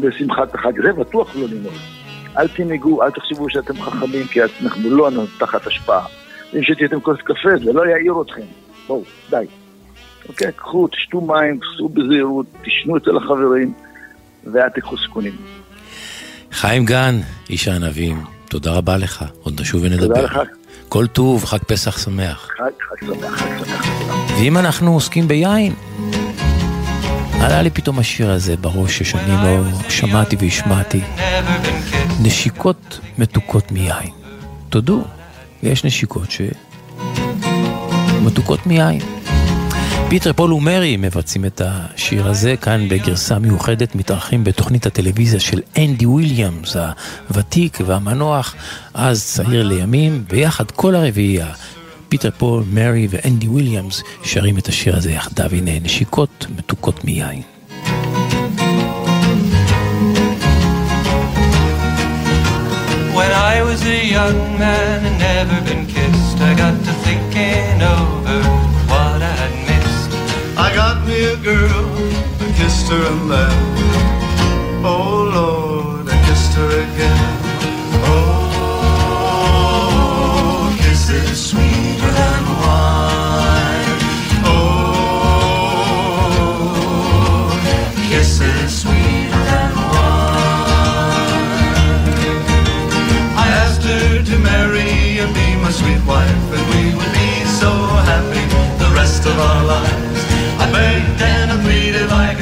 בשמחת 0.00 0.54
החג, 0.54 0.82
זה 0.82 0.92
בטוח 0.92 1.36
לא 1.36 1.46
לנהוג. 1.48 1.95
אל 2.38 2.48
תנהגו, 2.48 3.02
אל 3.02 3.10
תחשבו 3.10 3.50
שאתם 3.50 3.82
חכמים, 3.82 4.26
כי 4.26 4.40
אנחנו 4.42 4.90
לא 4.90 5.08
תחת 5.38 5.66
השפעה. 5.66 6.06
אם 6.54 6.62
שתיתם 6.62 7.00
כוס 7.00 7.18
קפה, 7.24 7.64
זה 7.64 7.72
לא 7.72 7.86
יעיר 7.86 8.14
אתכם. 8.22 8.42
בואו, 8.86 9.02
די. 9.30 9.46
אוקיי, 10.28 10.52
קחו, 10.56 10.88
תשתו 10.88 11.20
מים, 11.20 11.58
תעשו 11.58 11.88
בזהירות, 11.88 12.46
תשנו 12.64 12.96
אצל 12.96 13.16
החברים, 13.16 13.72
ואל 14.52 14.68
תיקחו 14.68 14.98
סיכונים. 14.98 15.36
חיים 16.52 16.84
גן, 16.84 17.14
איש 17.50 17.68
הענבים, 17.68 18.16
תודה 18.48 18.72
רבה 18.72 18.96
לך, 18.96 19.24
עוד 19.42 19.60
נשוב 19.60 19.82
תודה 19.82 20.02
ונדבר. 20.02 20.24
לך, 20.24 20.38
כל 20.88 21.06
טוב, 21.06 21.44
חג 21.44 21.58
פסח 21.58 21.98
שמח. 21.98 22.48
חג, 22.58 22.70
חג 22.88 23.06
שמח, 23.06 23.40
חג 23.40 23.64
שמח. 23.64 23.86
ואם 24.40 24.58
אנחנו 24.58 24.94
עוסקים 24.94 25.28
ביין, 25.28 25.72
עלה 27.40 27.62
לי 27.62 27.70
פתאום 27.70 27.98
השיר 27.98 28.30
הזה 28.30 28.56
בראש 28.56 28.98
ששנים 28.98 29.38
לא 29.42 29.64
שמעתי 29.88 30.36
והשמעתי. 30.40 31.00
נשיקות 32.22 33.00
מתוקות 33.18 33.72
מיין. 33.72 34.10
תודו, 34.68 35.04
יש 35.62 35.84
נשיקות 35.84 36.28
שמתוקות 38.20 38.66
מיין. 38.66 39.00
פיטר 40.08 40.32
פול 40.32 40.52
ומרי 40.52 40.96
מבצעים 40.96 41.44
את 41.44 41.62
השיר 41.64 42.28
הזה 42.28 42.56
כאן 42.56 42.88
בגרסה 42.88 43.38
מיוחדת, 43.38 43.94
מתארחים 43.94 44.44
בתוכנית 44.44 44.86
הטלוויזיה 44.86 45.40
של 45.40 45.60
אנדי 45.78 46.06
וויליאמס, 46.06 46.76
הוותיק 47.28 47.78
והמנוח, 47.86 48.54
אז 48.94 49.24
צעיר 49.24 49.62
לימים, 49.62 50.24
ויחד 50.30 50.70
כל 50.70 50.94
הרביעייה. 50.94 51.46
פיטר 52.08 52.30
פול, 52.38 52.64
מרי 52.72 53.08
ואנדי 53.10 53.48
וויליאמס 53.48 54.02
שרים 54.22 54.58
את 54.58 54.68
השיר 54.68 54.96
הזה 54.96 55.12
יחדיו. 55.12 55.50
הנה 55.52 55.70
נשיקות 55.82 56.46
מתוקות 56.56 57.04
מיין. 57.04 57.42
When 63.18 63.32
I 63.32 63.62
was 63.68 63.80
a 63.96 64.00
young 64.16 64.40
man 64.64 64.98
and 65.08 65.18
never 65.18 65.58
been 65.68 65.84
kissed, 65.94 66.38
I 66.50 66.52
got 66.62 66.76
to 66.86 66.92
thinking 67.06 67.78
over 67.96 68.38
what 68.90 69.20
I 69.30 69.34
had 69.42 69.54
missed. 69.68 70.10
I 70.66 70.68
got 70.80 70.96
me 71.08 71.18
a 71.34 71.36
girl, 71.50 71.84
I 72.44 72.46
kissed 72.58 72.88
her 72.92 73.02
and 73.12 73.24
then, 73.32 73.56
oh 74.92 75.16
Lord, 75.38 76.04
I 76.14 76.16
kissed 76.26 76.52
her 76.60 76.70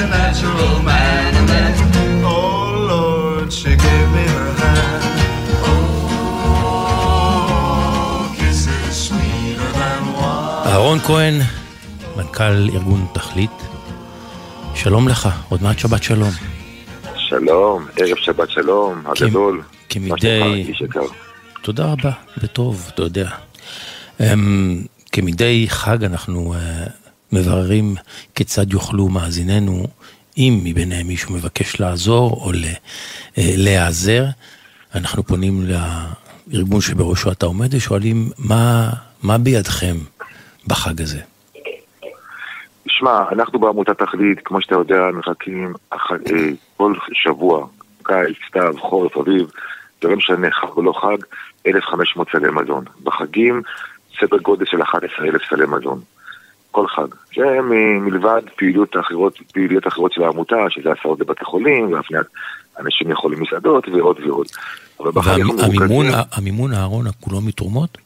a 0.04 0.06
natural 0.06 0.76
man, 0.90 1.30
and 1.40 1.48
then, 1.52 1.72
oh 2.24 2.64
Lord, 2.92 3.48
she 3.58 3.72
gave 3.86 4.08
me 4.16 4.24
her 4.36 4.50
hand. 4.60 5.02
Oh, 5.68 7.00
kisses 8.38 8.94
sweeter 9.06 9.70
than 9.80 10.02
wine. 10.18 10.66
אהרון 10.66 10.98
כהן, 10.98 11.34
מנכ"ל 12.16 12.68
ארגון 12.74 13.06
תכלית, 13.14 13.50
שלום 14.74 15.08
לך, 15.08 15.28
עוד 15.48 15.62
מעט 15.62 15.78
שבת 15.78 16.02
שלום. 16.02 16.30
שלום, 17.16 17.86
ערב 17.96 18.16
שבת 18.16 18.50
שלום, 18.50 19.02
הגדול. 19.06 19.62
כמדי... 19.88 20.72
תודה 21.62 21.84
רבה, 21.84 22.10
בטוב, 22.42 22.90
אתה 22.94 23.02
יודע. 23.02 23.30
אמ, 24.20 24.82
כמדי 25.12 25.66
חג 25.68 26.04
אנחנו 26.04 26.54
אה, 26.54 26.86
מבררים 27.32 27.94
כיצד 28.34 28.72
יוכלו 28.72 29.08
מאזיננו, 29.08 29.86
אם 30.36 30.60
מביניהם 30.64 31.06
מישהו 31.06 31.34
מבקש 31.34 31.80
לעזור 31.80 32.30
או 32.44 32.50
אה, 33.38 33.54
להיעזר, 33.56 34.24
אנחנו 34.94 35.22
פונים 35.22 35.62
לארגון 36.50 36.80
שבראשו 36.80 37.32
אתה 37.32 37.46
עומד 37.46 37.74
ושואלים 37.74 38.30
מה, 38.38 38.90
מה 39.22 39.38
בידכם 39.38 39.96
בחג 40.66 41.00
הזה. 41.00 41.20
שמע, 42.86 43.24
אנחנו 43.32 43.58
בעמותת 43.58 43.98
תכלית, 44.02 44.40
כמו 44.44 44.60
שאתה 44.60 44.74
יודע, 44.74 45.02
מחכים 45.12 45.72
אה, 45.92 45.98
כל 46.76 46.94
שבוע, 47.12 47.66
קיץ, 48.02 48.36
סתיו, 48.48 48.74
חורף, 48.78 49.16
אביב, 49.16 49.46
זה 50.02 50.08
לא 50.08 50.16
משנה, 50.16 50.50
חג 50.50 50.68
או 50.76 50.82
לא 50.82 50.92
חג, 50.92 51.16
1,500 51.66 52.28
סלי 52.32 52.50
מזון. 52.50 52.84
בחגים, 53.02 53.62
סדר 54.20 54.38
גודל 54.38 54.64
של 54.66 54.82
11,000 54.82 55.42
סלי 55.50 55.66
מזון. 55.66 56.00
כל 56.74 56.88
חג. 56.88 57.06
זה 57.36 57.60
מ- 57.62 58.04
מלבד 58.04 58.42
פעילות 58.56 58.96
אחרות, 59.00 59.38
פעילויות 59.52 59.86
אחרות 59.86 60.12
של 60.12 60.22
העמותה, 60.22 60.56
שזה 60.70 60.92
הסעות 60.92 61.20
לבתי 61.20 61.44
חולים, 61.44 61.92
והפניית 61.92 62.26
אנשים 62.80 63.10
לאכול 63.10 63.34
במסעדות 63.34 63.88
ועוד 63.88 64.20
ועוד. 64.26 64.46
והמימון, 65.00 66.06
המימון 66.32 66.72
הארון 66.72 67.06
כולו 67.20 67.40
מתרומות? 67.40 67.98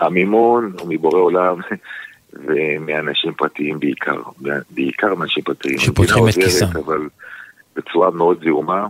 המימון 0.00 0.72
הוא 0.80 0.88
מבורא 0.92 1.20
עולם 1.20 1.60
ומאנשים 2.46 3.32
פרטיים 3.32 3.80
בעיקר, 3.80 4.22
בעיקר 4.70 5.14
מאנשים 5.14 5.42
פרטיים. 5.44 5.78
שפותחים 5.78 6.28
את 6.28 6.34
כיסם. 6.34 6.66
אבל 6.66 7.08
בצורה 7.76 8.10
מאוד 8.10 8.44
זעומה. 8.44 8.86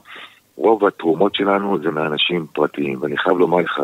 רוב 0.56 0.84
התרומות 0.84 1.34
שלנו 1.34 1.78
זה 1.82 1.90
מאנשים 1.90 2.46
פרטיים, 2.52 2.98
ואני 3.02 3.18
חייב 3.18 3.38
לומר 3.38 3.59
לך, 3.59 3.80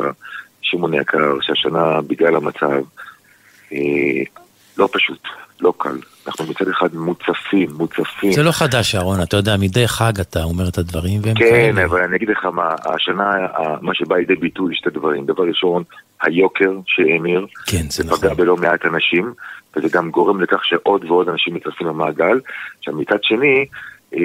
שמעון 0.62 0.94
יקר, 0.94 1.40
שהשנה 1.40 2.00
בגלל 2.00 2.36
המצב 2.36 2.82
אה, 3.72 4.22
לא 4.78 4.88
פשוט, 4.92 5.18
לא 5.60 5.72
קל. 5.78 5.98
אנחנו 6.26 6.44
מצד 6.46 6.68
אחד 6.68 6.94
מוצפים, 6.94 7.70
מוצפים. 7.76 8.32
זה 8.32 8.42
לא 8.42 8.52
חדש, 8.52 8.94
אהרון, 8.94 9.22
אתה 9.22 9.36
יודע, 9.36 9.56
מדי 9.60 9.88
חג 9.88 10.20
אתה 10.20 10.42
אומר 10.42 10.68
את 10.68 10.78
הדברים 10.78 11.20
והם 11.22 11.34
כן, 11.34 11.50
כאלה. 11.50 11.84
אבל 11.84 12.02
אני 12.02 12.16
אגיד 12.16 12.28
לך 12.28 12.44
מה, 12.44 12.74
השנה, 12.94 13.32
מה 13.80 13.94
שבא 13.94 14.16
לידי 14.16 14.34
ביטוי 14.34 14.74
שתי 14.76 14.90
דברים. 14.90 15.26
דבר 15.26 15.44
ראשון, 15.44 15.82
היוקר 16.22 16.72
שהאמיר, 16.86 17.46
כן, 17.66 17.90
זה 17.90 18.02
זה 18.02 18.16
פגע 18.16 18.34
בלא 18.34 18.56
מעט 18.56 18.84
אנשים, 18.84 19.32
וזה 19.76 19.88
גם 19.92 20.10
גורם 20.10 20.40
לכך 20.40 20.64
שעוד 20.64 21.04
ועוד 21.04 21.28
אנשים 21.28 21.54
מתרסים 21.54 21.86
למעגל. 21.86 22.40
עכשיו, 22.78 22.94
מצד 22.94 23.18
שני, 23.22 23.66
אה, 24.14 24.20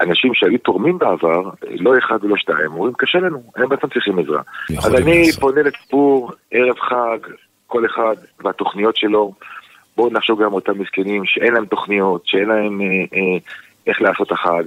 אנשים 0.00 0.34
שהיו 0.34 0.58
תורמים 0.58 0.98
בעבר, 0.98 1.50
לא 1.70 1.98
אחד 1.98 2.24
ולא 2.24 2.36
שתיים, 2.36 2.72
אומרים, 2.72 2.92
קשה 2.98 3.18
לנו, 3.18 3.42
הם 3.56 3.68
בעצם 3.68 3.88
צריכים 3.88 4.18
עזרה. 4.18 4.42
אז 4.78 4.94
אני 4.94 5.26
לעשות. 5.26 5.40
פונה 5.40 5.62
לציבור, 5.62 6.32
ערב 6.50 6.78
חג, 6.78 7.18
כל 7.66 7.86
אחד 7.86 8.14
והתוכניות 8.44 8.96
שלו. 8.96 9.32
בואו 10.00 10.12
נחשוב 10.12 10.42
גם 10.42 10.52
אותם 10.52 10.78
מסכנים 10.78 11.24
שאין 11.24 11.52
להם 11.54 11.66
תוכניות, 11.66 12.22
שאין 12.26 12.48
להם 12.48 12.80
אה, 12.80 12.86
אה, 12.86 13.38
איך 13.86 14.02
לעשות 14.02 14.32
החג. 14.32 14.62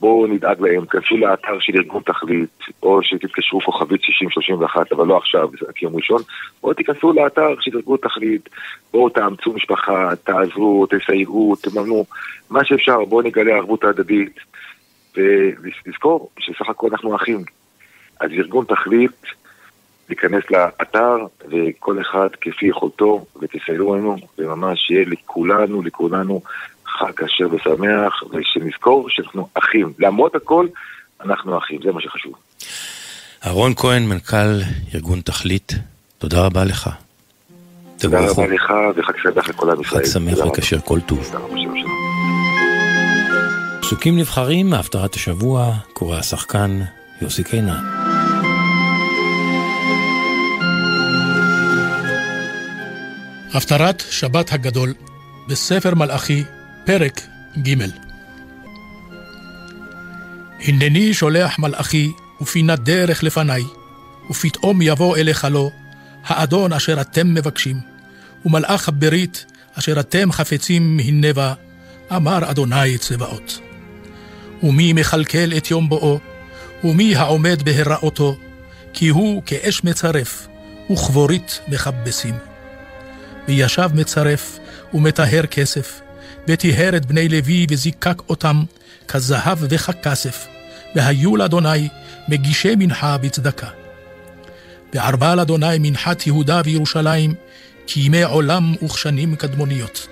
בואו 0.00 0.26
נדאג 0.26 0.60
להם, 0.60 0.86
כנסו 0.86 1.16
לאתר 1.16 1.58
של 1.60 1.72
ארגון 1.76 2.02
תכלית, 2.02 2.58
או 2.82 3.02
שתתקשרו 3.02 3.60
כוכבית 3.60 4.02
6031, 4.02 4.92
אבל 4.92 5.06
לא 5.06 5.16
עכשיו, 5.16 5.48
זה 5.60 5.66
רק 5.68 5.82
יום 5.82 5.96
ראשון, 5.96 6.22
או 6.64 6.74
תיכנסו 6.74 7.12
לאתר 7.12 7.48
של 7.60 7.76
ארגון 7.76 7.98
תכלית, 8.02 8.48
בואו 8.92 9.08
תאמצו 9.08 9.52
משפחה, 9.52 10.10
תעזרו, 10.24 10.86
תסייעו, 10.86 11.56
תממנו, 11.62 12.04
מה 12.50 12.64
שאפשר, 12.64 13.04
בואו 13.04 13.22
נגלה 13.22 13.52
ערבות 13.52 13.84
הדדית, 13.84 14.36
ולזכור 15.16 16.30
שסך 16.38 16.68
הכל 16.68 16.88
אנחנו 16.92 17.16
אחים. 17.16 17.40
אז 18.20 18.30
ארגון 18.30 18.64
תכלית, 18.64 19.39
להיכנס 20.10 20.44
לאתר, 20.50 21.16
וכל 21.48 22.00
אחד 22.00 22.28
כפי 22.40 22.66
יכולתו, 22.66 23.24
ותסייעו 23.40 23.96
לנו, 23.96 24.16
וממש 24.38 24.90
יהיה 24.90 25.04
לכולנו, 25.06 25.82
לכולנו 25.82 26.40
חג 26.86 27.12
כשר 27.16 27.46
ושמח, 27.50 28.22
ושנזכור 28.30 29.06
שאנחנו 29.10 29.48
אחים. 29.54 29.92
למרות 29.98 30.34
הכל, 30.34 30.66
אנחנו 31.24 31.58
אחים, 31.58 31.78
זה 31.84 31.92
מה 31.92 32.00
שחשוב. 32.00 32.34
אהרון 33.46 33.72
כהן, 33.76 34.02
מנכ"ל 34.02 34.60
ארגון 34.94 35.20
תכלית, 35.20 35.72
תודה 36.18 36.46
רבה 36.46 36.64
לך. 36.64 36.90
תודה. 37.98 38.30
רבה 38.30 38.46
לך, 38.46 38.72
וחג 38.96 39.12
שמח 39.22 39.48
לכל 39.48 39.70
עם 39.70 39.80
ישראל. 39.80 40.04
חג 40.04 40.10
שמח. 40.12 40.46
וכשר 40.46 40.78
כל 40.80 41.00
טוב. 41.00 41.34
פסוקים 43.80 44.18
נבחרים 44.18 44.70
מהפטרת 44.70 45.14
השבוע, 45.14 45.72
קורא 45.92 46.16
השחקן 46.16 46.80
יוסי 47.22 47.44
קינן. 47.44 47.99
הפטרת 53.54 54.02
שבת 54.10 54.52
הגדול 54.52 54.94
בספר 55.48 55.94
מלאכי, 55.94 56.44
פרק 56.84 57.20
ג' 57.62 57.74
הנני 60.60 61.14
שולח 61.14 61.58
מלאכי 61.58 62.12
ופינת 62.40 62.80
דרך 62.80 63.22
לפניי, 63.22 63.62
ופתאום 64.30 64.82
יבוא 64.82 65.16
אליך 65.16 65.44
לו, 65.44 65.70
האדון 66.24 66.72
אשר 66.72 67.00
אתם 67.00 67.34
מבקשים, 67.34 67.80
ומלאך 68.46 68.88
הברית 68.88 69.44
אשר 69.74 70.00
אתם 70.00 70.32
חפצים 70.32 71.00
הנה 71.04 71.32
בא, 71.32 71.54
אמר 72.16 72.50
אדוני 72.50 72.98
צבאות. 72.98 73.60
ומי 74.62 74.92
מכלכל 74.92 75.56
את 75.56 75.70
יום 75.70 75.88
בואו, 75.88 76.18
ומי 76.84 77.16
העומד 77.16 77.62
בהיראותו, 77.62 78.36
כי 78.92 79.08
הוא 79.08 79.42
כאש 79.46 79.84
מצרף, 79.84 80.48
וכבורית 80.90 81.60
מכבסים. 81.68 82.49
וישב 83.48 83.90
מצרף, 83.94 84.58
ומטהר 84.94 85.46
כסף, 85.46 86.00
וטיהר 86.48 86.96
את 86.96 87.06
בני 87.06 87.28
לוי 87.28 87.66
וזיקק 87.70 88.22
אותם, 88.28 88.64
כזהב 89.08 89.58
וככסף, 89.60 90.46
והיו 90.94 91.36
לאדוני 91.36 91.88
מגישי 92.28 92.74
מנחה 92.78 93.18
בצדקה. 93.18 93.68
וערבה 94.94 95.34
לאדוני 95.34 95.78
מנחת 95.78 96.26
יהודה 96.26 96.60
וירושלים, 96.64 97.34
כימי 97.86 98.22
עולם 98.22 98.74
וכשנים 98.84 99.36
קדמוניות. 99.36 100.06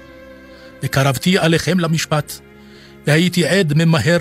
וקרבתי 0.83 1.39
עליכם 1.39 1.81
למשפט, 1.81 2.33
והייתי 3.07 3.47
עד 3.47 3.73
ממהר 3.77 4.19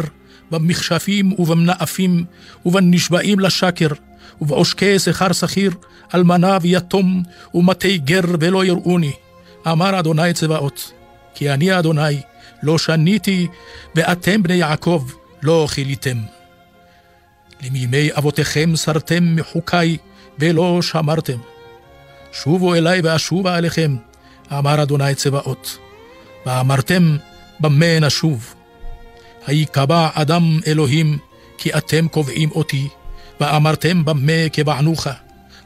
במכשפים 0.51 1.33
ובמנאפים, 1.39 2.25
ובנשבעים 2.65 3.39
לשקר, 3.39 3.87
ובעושקי 4.41 4.99
שכר 4.99 5.33
שכיר, 5.33 5.71
אלמנה 6.15 6.57
ויתום, 6.61 7.23
ומטי 7.53 7.97
גר 7.97 8.21
ולא 8.39 8.65
יראוני. 8.65 9.11
אמר 9.67 9.99
אדוני 9.99 10.33
צבאות, 10.33 10.91
כי 11.33 11.51
אני 11.51 11.79
אדוני, 11.79 12.21
לא 12.63 12.77
שניתי, 12.77 13.47
ואתם 13.95 14.43
בני 14.43 14.53
יעקב, 14.53 15.03
לא 15.41 15.67
כיליתם. 15.73 16.17
למימי 17.61 18.09
אבותיכם 18.17 18.75
סרתם 18.75 19.35
מחוקי, 19.35 19.97
ולא 20.39 20.81
שמרתם. 20.81 21.37
שובו 22.31 22.75
אליי 22.75 23.01
ואשובה 23.03 23.57
אליכם, 23.57 23.95
אמר 24.51 24.83
אדוני 24.83 25.15
צבאות. 25.15 25.77
ואמרתם, 26.45 27.17
במה 27.59 27.99
נשוב? 27.99 28.53
היקבע 29.47 30.09
אדם 30.13 30.59
אלוהים, 30.67 31.17
כי 31.57 31.73
אתם 31.73 32.07
קובעים 32.07 32.51
אותי, 32.51 32.87
ואמרתם 33.39 34.05
במה 34.05 34.49
קבענוך, 34.51 35.07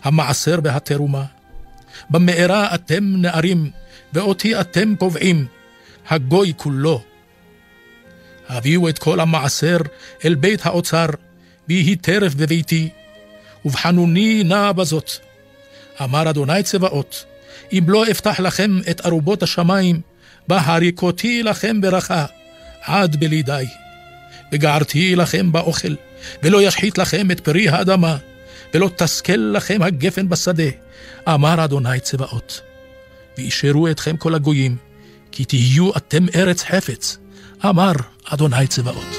המעשר 0.04 0.60
והתרומה. 0.64 1.24
במארה 2.10 2.76
אתם 2.76 3.04
נערים, 3.04 3.72
ואותי 4.14 4.60
אתם 4.62 4.96
קובעים, 4.96 5.46
הגוי 6.10 6.54
כולו. 6.58 7.02
הביאו 8.50 8.90
את 8.90 9.00
כל 9.00 9.20
המעשר 9.20 9.78
אל 10.26 10.36
בית 10.36 10.66
האוצר, 10.66 11.06
ויהי 11.70 11.96
טרף 11.96 12.36
בביתי, 12.36 12.90
ובחנוני 13.66 14.44
נא 14.44 14.72
בזאת. 14.72 15.12
אמר 16.04 16.30
אדוני 16.30 16.64
צבאות, 16.64 17.26
אם 17.74 17.84
לא 17.88 18.12
אפתח 18.12 18.40
לכם 18.40 18.80
את 18.90 19.06
ארובות 19.06 19.44
השמיים, 19.44 20.02
בהריקותי 20.48 21.44
לכם 21.44 21.82
ברכה, 21.82 22.26
עד 22.82 23.16
בלי 23.16 23.44
די. 23.44 23.66
וגערתי 24.52 25.16
לכם 25.16 25.52
באוכל, 25.52 25.96
ולא 26.44 26.62
ישחית 26.62 26.98
לכם 26.98 27.32
את 27.32 27.40
פרי 27.40 27.70
האדמה, 27.70 28.18
ולא 28.74 28.90
תסכל 28.96 29.52
לכם 29.56 29.82
הגפן 29.82 30.30
בשדה, 30.30 30.70
אמר 31.28 31.64
אדוני 31.64 32.00
צבאות. 32.00 32.62
ואישרו 33.38 33.88
אתכם 33.88 34.18
כל 34.18 34.36
הגויים, 34.36 34.76
כי 35.32 35.46
תהיו 35.46 35.92
אתם 35.98 36.26
ארץ 36.36 36.64
חפץ, 36.64 37.18
אמר 37.66 37.94
אדוני 38.26 38.68
צבאות. 38.68 39.18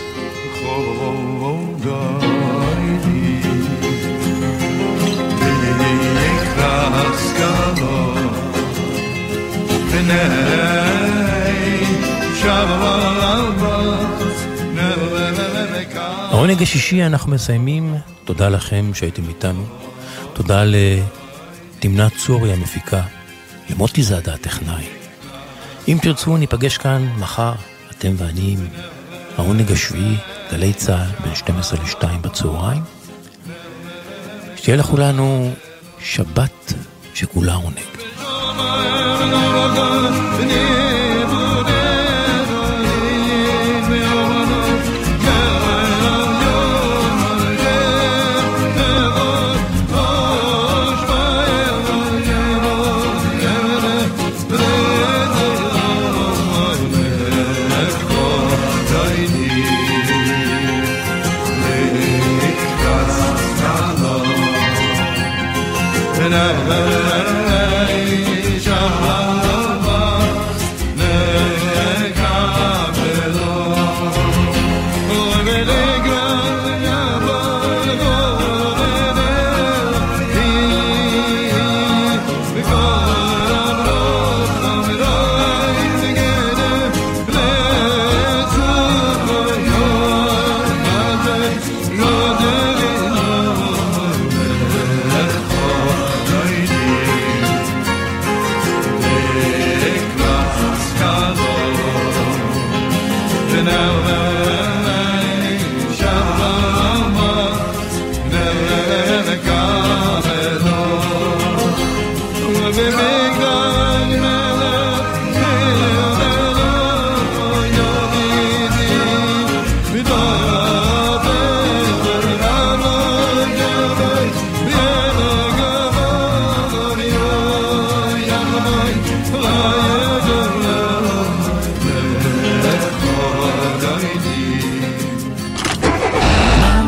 העונג 16.33 16.63
השישי 16.63 17.07
אנחנו 17.07 17.33
מסיימים, 17.33 17.95
תודה 18.25 18.49
לכם 18.49 18.91
שהייתם 18.95 19.29
איתנו, 19.29 19.65
תודה 20.33 20.65
לתמנת 20.65 22.13
צורי 22.17 22.53
המפיקה, 22.53 23.03
למוטי 23.71 24.03
זאדה 24.03 24.35
הטכנאי. 24.35 24.85
אם 25.89 25.99
תרצו 26.03 26.37
ניפגש 26.37 26.79
כאן 26.79 27.09
מחר, 27.19 27.53
אתם 27.91 28.13
ואני 28.17 28.57
עם 28.59 28.67
העונג 29.39 29.73
השביעי, 29.73 30.17
גלי 30.53 30.73
צה"ל, 30.73 31.25
בין 31.25 31.35
12 31.35 31.79
ל-2 31.79 32.07
בצהריים. 32.21 32.83
שתהיה 34.57 34.77
לכולנו 34.77 35.53
שבת 35.99 36.73
שכולה 37.15 37.55
עונג. 37.55 37.93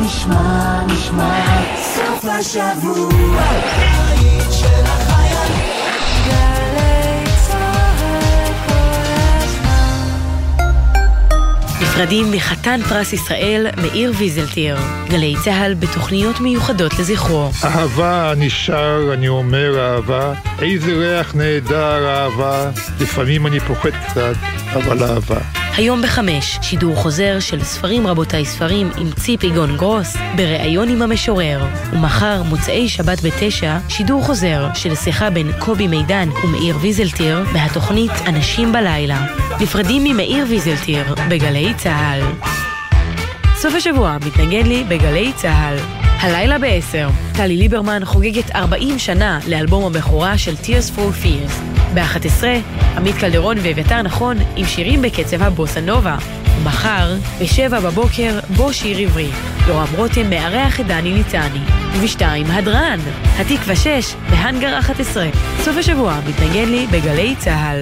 נשמע, 0.04 0.82
נשמע, 0.86 1.44
סוף 1.94 2.24
השבוע. 2.24 4.23
נפרדים 11.94 12.30
מחתן 12.32 12.80
פרס 12.88 13.12
ישראל 13.12 13.66
מאיר 13.82 14.12
ויזלטיר. 14.18 14.76
גלי 15.08 15.34
צה"ל 15.44 15.74
בתוכניות 15.74 16.40
מיוחדות 16.40 16.98
לזכרו. 16.98 17.50
אהבה 17.64 18.32
נשאר, 18.36 19.14
אני 19.14 19.28
אומר 19.28 19.78
אהבה, 19.78 20.34
איזה 20.62 20.92
ריח 20.92 21.34
נהדר 21.34 22.06
אהבה, 22.08 22.70
לפעמים 23.00 23.46
אני 23.46 23.60
פוחד 23.60 23.90
קצת, 23.90 24.34
אבל 24.74 25.02
אהבה. 25.02 25.63
היום 25.76 26.02
בחמש, 26.02 26.58
שידור 26.62 26.96
חוזר 26.96 27.40
של 27.40 27.64
ספרים 27.64 28.06
רבותיי 28.06 28.44
ספרים 28.44 28.90
עם 28.98 29.12
ציפי 29.12 29.50
גון 29.50 29.76
גרוס, 29.76 30.16
בריאיון 30.36 30.88
עם 30.88 31.02
המשורר. 31.02 31.66
ומחר, 31.92 32.42
מוצאי 32.42 32.88
שבת 32.88 33.18
בתשע, 33.22 33.78
שידור 33.88 34.24
חוזר 34.24 34.68
של 34.74 34.94
שיחה 34.94 35.30
בין 35.30 35.50
קובי 35.58 35.86
מידן 35.86 36.28
ומאיר 36.44 36.76
ויזלטיר 36.80 37.44
מהתוכנית 37.52 38.12
אנשים 38.26 38.72
בלילה. 38.72 39.26
נפרדים 39.60 40.04
ממאיר 40.04 40.46
ויזלטיר 40.48 41.14
בגלי 41.28 41.74
צה"ל. 41.76 42.20
סוף 43.54 43.74
השבוע 43.74 44.16
מתנגן 44.26 44.66
לי 44.66 44.84
בגלי 44.84 45.32
צה"ל. 45.36 45.76
הלילה 46.20 46.58
ב-10, 46.58 47.36
טלי 47.36 47.56
ליברמן 47.56 48.04
חוגגת 48.04 48.50
40 48.54 48.98
שנה 48.98 49.38
לאלבום 49.48 49.84
הבכורה 49.84 50.38
של 50.38 50.54
Tears 50.54 50.98
for 50.98 51.24
Fears. 51.24 51.73
ב-11, 51.94 52.44
עמית 52.96 53.16
קלדרון 53.16 53.56
ואביתר 53.62 54.02
נכון 54.02 54.36
עם 54.56 54.66
שירים 54.66 55.02
בקצב 55.02 55.42
הבוסה 55.42 55.80
נובה. 55.80 56.16
ומחר, 56.60 57.14
ב-7 57.38 57.70
בבוקר, 57.70 58.38
בו 58.56 58.72
שיר 58.72 58.98
עברי. 58.98 59.28
יורם 59.68 59.86
רותם 59.96 60.30
מארח 60.30 60.80
את 60.80 60.86
דני 60.86 61.14
ניצני. 61.14 61.60
וב-2, 61.92 62.22
הדרן, 62.48 62.98
התקווה 63.38 63.76
6, 63.76 64.14
בהאנגר 64.30 64.78
11. 64.78 65.26
סוף 65.60 65.76
השבוע 65.76 66.18
מתנגן 66.28 66.68
לי 66.68 66.86
בגלי 66.90 67.34
צה"ל. 67.38 67.80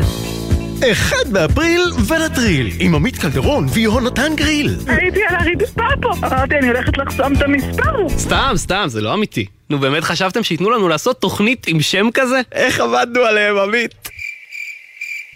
אחד 0.92 1.32
באפריל 1.32 1.82
ונטריל, 2.08 2.70
עם 2.78 2.94
עמית 2.94 3.18
קלדרון 3.18 3.66
ויהונתן 3.72 4.36
גריל. 4.36 4.76
הייתי 4.86 5.20
על 5.28 5.36
הרצפה 5.36 5.84
פה, 6.02 6.26
אמרתי 6.26 6.54
אני 6.58 6.68
הולכת 6.68 6.98
לחסום 6.98 7.32
את 7.36 7.42
המספר. 7.42 8.08
סתם, 8.08 8.52
סתם, 8.56 8.84
זה 8.86 9.00
לא 9.00 9.14
אמיתי. 9.14 9.46
נו 9.70 9.78
באמת 9.78 10.04
חשבתם 10.04 10.42
שייתנו 10.42 10.70
לנו 10.70 10.88
לעשות 10.88 11.20
תוכנית 11.20 11.66
עם 11.66 11.80
שם 11.80 12.08
כזה? 12.14 12.40
איך 12.52 12.80
עבדנו 12.80 13.20
עליהם, 13.20 13.58
עמית? 13.58 14.01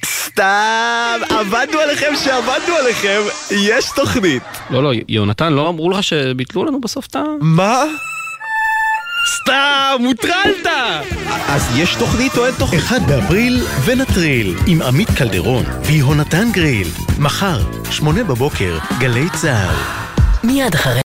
סתם, 0.06 1.20
עבדנו 1.30 1.78
עליכם 1.78 2.12
שעבדנו 2.24 2.74
עליכם, 2.74 3.20
יש 3.50 3.84
תוכנית. 3.96 4.42
לא, 4.70 4.82
לא, 4.82 4.92
יונתן, 5.08 5.52
לא 5.52 5.68
אמרו 5.68 5.90
לך 5.90 6.02
שביטלו 6.02 6.64
לנו 6.64 6.80
בסוף 6.80 7.06
את 7.06 7.16
ה... 7.16 7.22
מה? 7.40 7.84
סתם, 9.42 10.02
הוטרלת! 10.04 10.66
אז 11.48 11.78
יש 11.78 11.94
תוכנית 11.94 12.38
או 12.38 12.46
אין 12.46 12.54
תוכנית? 12.58 12.80
אחד 12.82 13.00
באפריל 13.06 13.62
ונטריל, 13.84 14.54
עם 14.66 14.82
עמית 14.82 15.08
קלדרון 15.10 15.64
ויהונתן 15.82 16.52
גריל. 16.52 16.88
מחר, 17.18 17.58
שמונה 17.90 18.24
בבוקר, 18.24 18.78
גלי 18.98 19.26
צה"ל. 19.30 20.06
מיד 20.44 20.74
אחרי 20.74 20.94